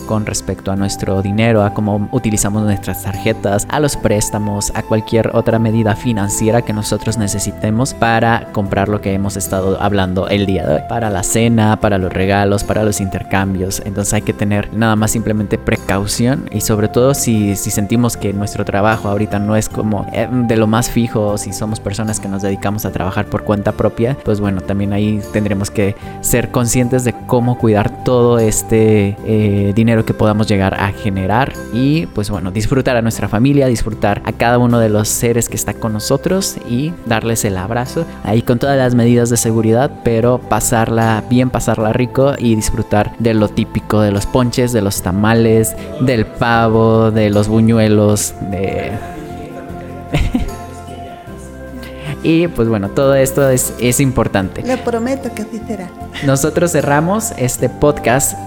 con 0.07 0.25
respecto 0.25 0.71
a 0.71 0.75
nuestro 0.77 1.21
dinero, 1.21 1.63
a 1.63 1.73
cómo 1.73 2.07
utilizamos 2.13 2.63
nuestras 2.63 3.03
tarjetas, 3.03 3.67
a 3.69 3.79
los 3.79 3.97
préstamos, 3.97 4.71
a 4.73 4.83
cualquier 4.83 5.31
otra 5.35 5.59
medida 5.59 5.95
financiera 5.95 6.61
que 6.61 6.71
nosotros 6.71 7.17
necesitemos 7.17 7.93
para 7.93 8.51
comprar 8.53 8.87
lo 8.87 9.01
que 9.01 9.13
hemos 9.13 9.35
estado 9.35 9.81
hablando 9.81 10.29
el 10.29 10.45
día 10.45 10.65
de 10.65 10.75
hoy. 10.75 10.81
Para 10.87 11.09
la 11.09 11.23
cena, 11.23 11.79
para 11.81 11.97
los 11.97 12.13
regalos, 12.13 12.63
para 12.63 12.83
los 12.83 13.01
intercambios. 13.01 13.81
Entonces 13.85 14.13
hay 14.13 14.21
que 14.21 14.33
tener 14.33 14.73
nada 14.73 14.95
más 14.95 15.11
simplemente 15.11 15.57
precaución 15.57 16.49
y 16.51 16.61
sobre 16.61 16.87
todo 16.87 17.13
si, 17.13 17.57
si 17.57 17.69
sentimos 17.69 18.15
que 18.15 18.31
nuestro 18.31 18.63
trabajo 18.63 19.09
ahorita 19.09 19.39
no 19.39 19.57
es 19.57 19.67
como 19.67 20.05
eh, 20.13 20.29
de 20.31 20.55
lo 20.55 20.67
más 20.67 20.89
fijo, 20.89 21.37
si 21.37 21.51
somos 21.51 21.81
personas 21.81 22.21
que 22.21 22.29
nos 22.29 22.43
dedicamos 22.43 22.85
a 22.85 22.91
trabajar 22.91 23.25
por 23.25 23.43
cuenta 23.43 23.73
propia, 23.73 24.17
pues 24.23 24.39
bueno, 24.39 24.61
también 24.61 24.93
ahí 24.93 25.21
tendremos 25.33 25.69
que 25.69 25.95
ser 26.21 26.49
conscientes 26.49 27.03
de 27.03 27.13
cómo 27.25 27.57
cuidar 27.57 28.03
todo 28.05 28.39
este 28.39 29.16
eh, 29.25 29.73
dinero 29.75 30.05
que 30.05 30.13
podamos 30.13 30.47
llegar 30.47 30.75
a 30.75 30.91
generar 30.91 31.53
y 31.73 32.05
pues 32.07 32.29
bueno, 32.29 32.51
disfrutar 32.51 32.95
a 32.95 33.01
nuestra 33.01 33.27
familia, 33.27 33.67
disfrutar 33.67 34.21
a 34.25 34.31
cada 34.31 34.57
uno 34.57 34.79
de 34.79 34.89
los 34.89 35.07
seres 35.07 35.49
que 35.49 35.55
está 35.55 35.73
con 35.73 35.93
nosotros 35.93 36.57
y 36.69 36.93
darles 37.05 37.43
el 37.45 37.57
abrazo 37.57 38.05
ahí 38.23 38.41
con 38.41 38.59
todas 38.59 38.77
las 38.77 38.95
medidas 38.95 39.29
de 39.29 39.37
seguridad, 39.37 39.91
pero 40.03 40.39
pasarla 40.39 41.23
bien, 41.29 41.49
pasarla 41.49 41.93
rico 41.93 42.35
y 42.37 42.55
disfrutar 42.55 43.13
de 43.19 43.33
lo 43.33 43.49
típico, 43.49 44.01
de 44.01 44.11
los 44.11 44.25
ponches, 44.25 44.71
de 44.71 44.81
los 44.81 45.01
tamales, 45.01 45.75
del 46.01 46.25
pavo, 46.25 47.11
de 47.11 47.29
los 47.29 47.47
buñuelos, 47.47 48.33
de... 48.51 48.91
Y 52.23 52.47
pues 52.47 52.67
bueno, 52.67 52.89
todo 52.89 53.15
esto 53.15 53.49
es, 53.49 53.73
es 53.79 53.99
importante. 53.99 54.63
Prometo 54.83 55.33
que 55.33 55.43
así 55.43 55.61
será. 55.65 55.89
Nosotros 56.25 56.71
cerramos 56.71 57.31
este 57.37 57.69
podcast. 57.69 58.37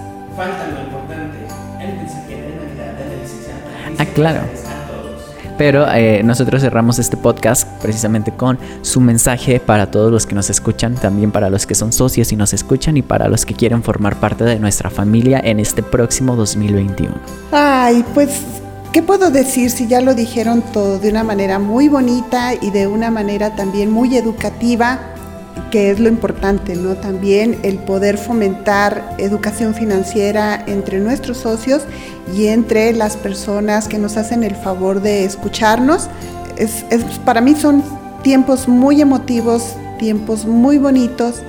Falta 0.41 0.67
lo 0.69 0.81
importante, 0.81 1.37
el 1.79 1.97
mensaje 1.97 2.35
de 2.35 2.55
Navidad 2.55 2.93
de 2.93 3.15
la 3.15 3.21
licenciada. 3.21 3.59
Ah, 3.99 4.05
claro. 4.05 4.39
Pero 5.55 5.85
eh, 5.93 6.23
nosotros 6.23 6.63
cerramos 6.63 6.97
este 6.97 7.15
podcast 7.15 7.67
precisamente 7.79 8.31
con 8.31 8.57
su 8.81 9.01
mensaje 9.01 9.59
para 9.59 9.91
todos 9.91 10.11
los 10.11 10.25
que 10.25 10.33
nos 10.33 10.49
escuchan, 10.49 10.95
también 10.95 11.29
para 11.29 11.51
los 11.51 11.67
que 11.67 11.75
son 11.75 11.93
socios 11.93 12.31
y 12.31 12.37
nos 12.37 12.53
escuchan 12.53 12.97
y 12.97 13.03
para 13.03 13.27
los 13.27 13.45
que 13.45 13.53
quieren 13.53 13.83
formar 13.83 14.15
parte 14.15 14.43
de 14.43 14.57
nuestra 14.57 14.89
familia 14.89 15.39
en 15.43 15.59
este 15.59 15.83
próximo 15.83 16.35
2021. 16.35 17.13
Ay, 17.51 18.03
pues, 18.15 18.41
¿qué 18.91 19.03
puedo 19.03 19.29
decir 19.29 19.69
si 19.69 19.85
ya 19.85 20.01
lo 20.01 20.15
dijeron 20.15 20.63
todo 20.73 20.97
de 20.97 21.11
una 21.11 21.23
manera 21.23 21.59
muy 21.59 21.87
bonita 21.87 22.55
y 22.55 22.71
de 22.71 22.87
una 22.87 23.11
manera 23.11 23.55
también 23.55 23.91
muy 23.91 24.17
educativa? 24.17 25.11
Que 25.71 25.89
es 25.89 25.99
lo 25.99 26.09
importante, 26.09 26.75
¿no? 26.75 26.95
También 26.95 27.57
el 27.63 27.79
poder 27.79 28.17
fomentar 28.17 29.15
educación 29.17 29.73
financiera 29.73 30.63
entre 30.67 30.99
nuestros 30.99 31.37
socios 31.37 31.83
y 32.35 32.47
entre 32.47 32.93
las 32.93 33.17
personas 33.17 33.87
que 33.87 33.97
nos 33.97 34.17
hacen 34.17 34.43
el 34.43 34.55
favor 34.55 35.01
de 35.01 35.23
escucharnos. 35.23 36.09
Es, 36.57 36.85
es, 36.91 37.03
para 37.25 37.41
mí 37.41 37.55
son 37.55 37.83
tiempos 38.21 38.67
muy 38.67 39.01
emotivos, 39.01 39.75
tiempos 39.97 40.45
muy 40.45 40.77
bonitos, 40.77 41.41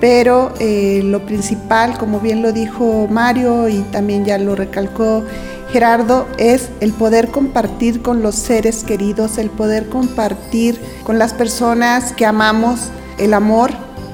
pero 0.00 0.54
eh, 0.60 1.02
lo 1.04 1.26
principal, 1.26 1.98
como 1.98 2.20
bien 2.20 2.42
lo 2.42 2.52
dijo 2.52 3.08
Mario 3.10 3.68
y 3.68 3.80
también 3.90 4.24
ya 4.24 4.38
lo 4.38 4.54
recalcó 4.54 5.24
Gerardo, 5.72 6.28
es 6.38 6.68
el 6.80 6.92
poder 6.92 7.30
compartir 7.30 8.00
con 8.00 8.22
los 8.22 8.36
seres 8.36 8.84
queridos, 8.84 9.38
el 9.38 9.50
poder 9.50 9.88
compartir 9.88 10.80
con 11.02 11.18
las 11.18 11.34
personas 11.34 12.12
que 12.12 12.26
amamos 12.26 12.90
el 13.18 13.34
amor, 13.34 13.70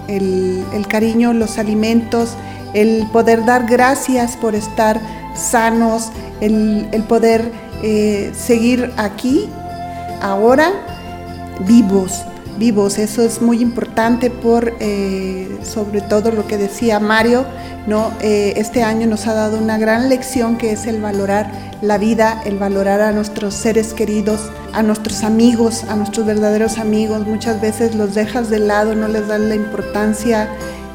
el, 0.08 0.64
el, 0.72 0.86
cariño, 0.86 1.32
los 1.32 1.58
alimentos, 1.58 2.36
el 2.74 3.06
poder 3.12 3.44
dar 3.44 3.66
gracias 3.66 4.36
por 4.36 4.54
estar 4.54 5.00
sanos, 5.34 6.10
el, 6.40 6.88
el 6.92 7.02
poder 7.04 7.50
eh, 7.82 8.32
seguir 8.34 8.92
aquí, 8.96 9.48
ahora, 10.20 10.72
vivos, 11.66 12.24
vivos. 12.60 12.98
Eso 12.98 13.22
es 13.22 13.42
muy 13.42 13.60
importante 13.60 14.30
por, 14.30 14.74
eh, 14.78 15.58
sobre 15.64 16.02
todo 16.02 16.30
lo 16.30 16.46
que 16.46 16.58
decía 16.58 17.00
Mario, 17.00 17.44
¿no? 17.88 18.12
Eh, 18.20 18.52
este 18.56 18.84
año 18.84 19.08
nos 19.08 19.26
ha 19.26 19.34
dado 19.34 19.58
una 19.58 19.78
gran 19.78 20.08
lección 20.08 20.58
que 20.58 20.70
es 20.70 20.86
el 20.86 21.00
valorar 21.00 21.50
la 21.82 21.98
vida, 21.98 22.40
el 22.44 22.58
valorar 22.58 23.00
a 23.00 23.10
nuestros 23.10 23.54
seres 23.54 23.94
queridos, 23.94 24.40
a 24.74 24.82
nuestros 24.82 25.24
amigos, 25.24 25.84
a 25.88 25.96
nuestros 25.96 26.26
verdaderos 26.26 26.78
amigos. 26.78 27.26
Muchas 27.26 27.60
veces 27.60 27.94
los 27.96 28.14
dejas 28.14 28.50
de 28.50 28.60
lado, 28.60 28.94
no 28.94 29.08
les 29.08 29.26
das 29.26 29.40
la 29.40 29.56
importancia 29.56 30.48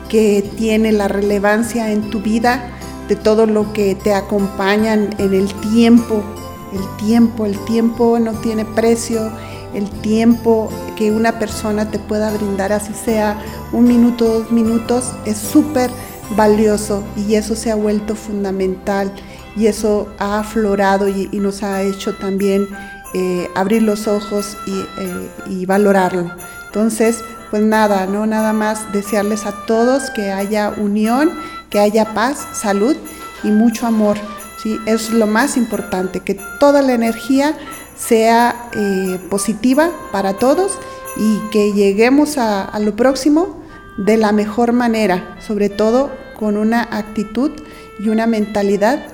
que 0.08 0.48
tiene 0.56 0.92
la 0.92 1.08
relevancia 1.08 1.92
en 1.92 2.12
tu 2.12 2.22
vida 2.22 2.62
de 3.10 3.16
todo 3.16 3.48
lo 3.48 3.74
que 3.74 3.96
te 3.96 4.14
acompañan 4.14 5.10
en 5.18 5.34
el 5.34 5.54
tiempo. 5.74 6.24
El 6.72 7.06
tiempo, 7.08 7.46
el 7.46 7.58
tiempo 7.66 8.20
no 8.20 8.34
tiene 8.34 8.66
precio, 8.66 9.32
el 9.76 9.90
tiempo 10.02 10.72
que 10.96 11.12
una 11.12 11.38
persona 11.38 11.92
te 11.92 12.00
pueda 12.00 12.32
brindar, 12.32 12.72
así 12.72 12.94
sea 12.94 13.38
un 13.72 13.86
minuto, 13.86 14.40
dos 14.40 14.52
minutos, 14.52 15.12
es 15.26 15.38
súper 15.38 15.92
valioso 16.32 17.04
y 17.16 17.36
eso 17.36 17.56
se 17.56 17.72
ha 17.72 17.76
vuelto 17.76 18.16
fundamental 18.16 19.12
y 19.56 19.68
eso 19.68 20.08
ha 20.18 20.40
aflorado 20.40 21.08
y, 21.08 21.28
nos 21.34 21.64
ha 21.64 21.82
hecho 21.82 22.16
también 22.16 22.68
eh, 23.14 23.50
abrir 23.56 23.84
los 23.84 24.08
ojos 24.08 24.58
y, 24.66 24.80
eh, 24.80 25.30
y, 25.48 25.66
valorarlo. 25.66 26.32
Entonces, 26.68 27.24
pues 27.52 27.64
nada, 27.64 28.06
no 28.06 28.26
nada 28.26 28.52
más 28.54 28.92
desearles 28.92 29.46
a 29.46 29.54
todos 29.66 30.10
que 30.10 30.32
haya 30.32 30.74
unión, 30.76 31.32
que 31.70 31.80
haya 31.80 32.14
paz, 32.14 32.48
salud 32.54 32.98
y 33.44 33.50
mucho 33.50 33.88
amor. 33.88 34.18
¿sí? 34.62 34.78
Es 34.86 35.12
lo 35.12 35.28
más 35.28 35.56
importante, 35.56 36.20
que 36.20 36.38
toda 36.60 36.82
la 36.82 36.94
energía 36.94 37.56
sea 37.96 38.70
eh, 38.76 39.20
positiva 39.30 39.92
para 40.12 40.34
todos 40.34 40.78
y 41.18 41.40
que 41.52 41.74
lleguemos 41.74 42.38
a, 42.38 42.78
lo 42.80 42.96
próximo 42.96 43.64
de 43.98 44.18
la 44.18 44.32
mejor 44.32 44.74
manera, 44.74 45.38
sobre 45.46 45.70
todo 45.70 46.12
con 46.38 46.58
una 46.58 46.82
actitud 46.82 47.52
y 48.00 48.10
una 48.10 48.28
mentalidad 48.28 49.08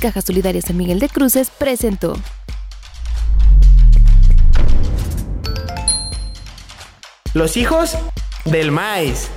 Caja 0.00 0.20
Solidaria 0.20 0.60
San 0.62 0.76
Miguel 0.76 0.98
de 0.98 1.08
Cruces 1.08 1.50
presentó. 1.50 2.14
Los 7.34 7.56
hijos 7.56 7.96
del 8.44 8.70
maíz. 8.70 9.30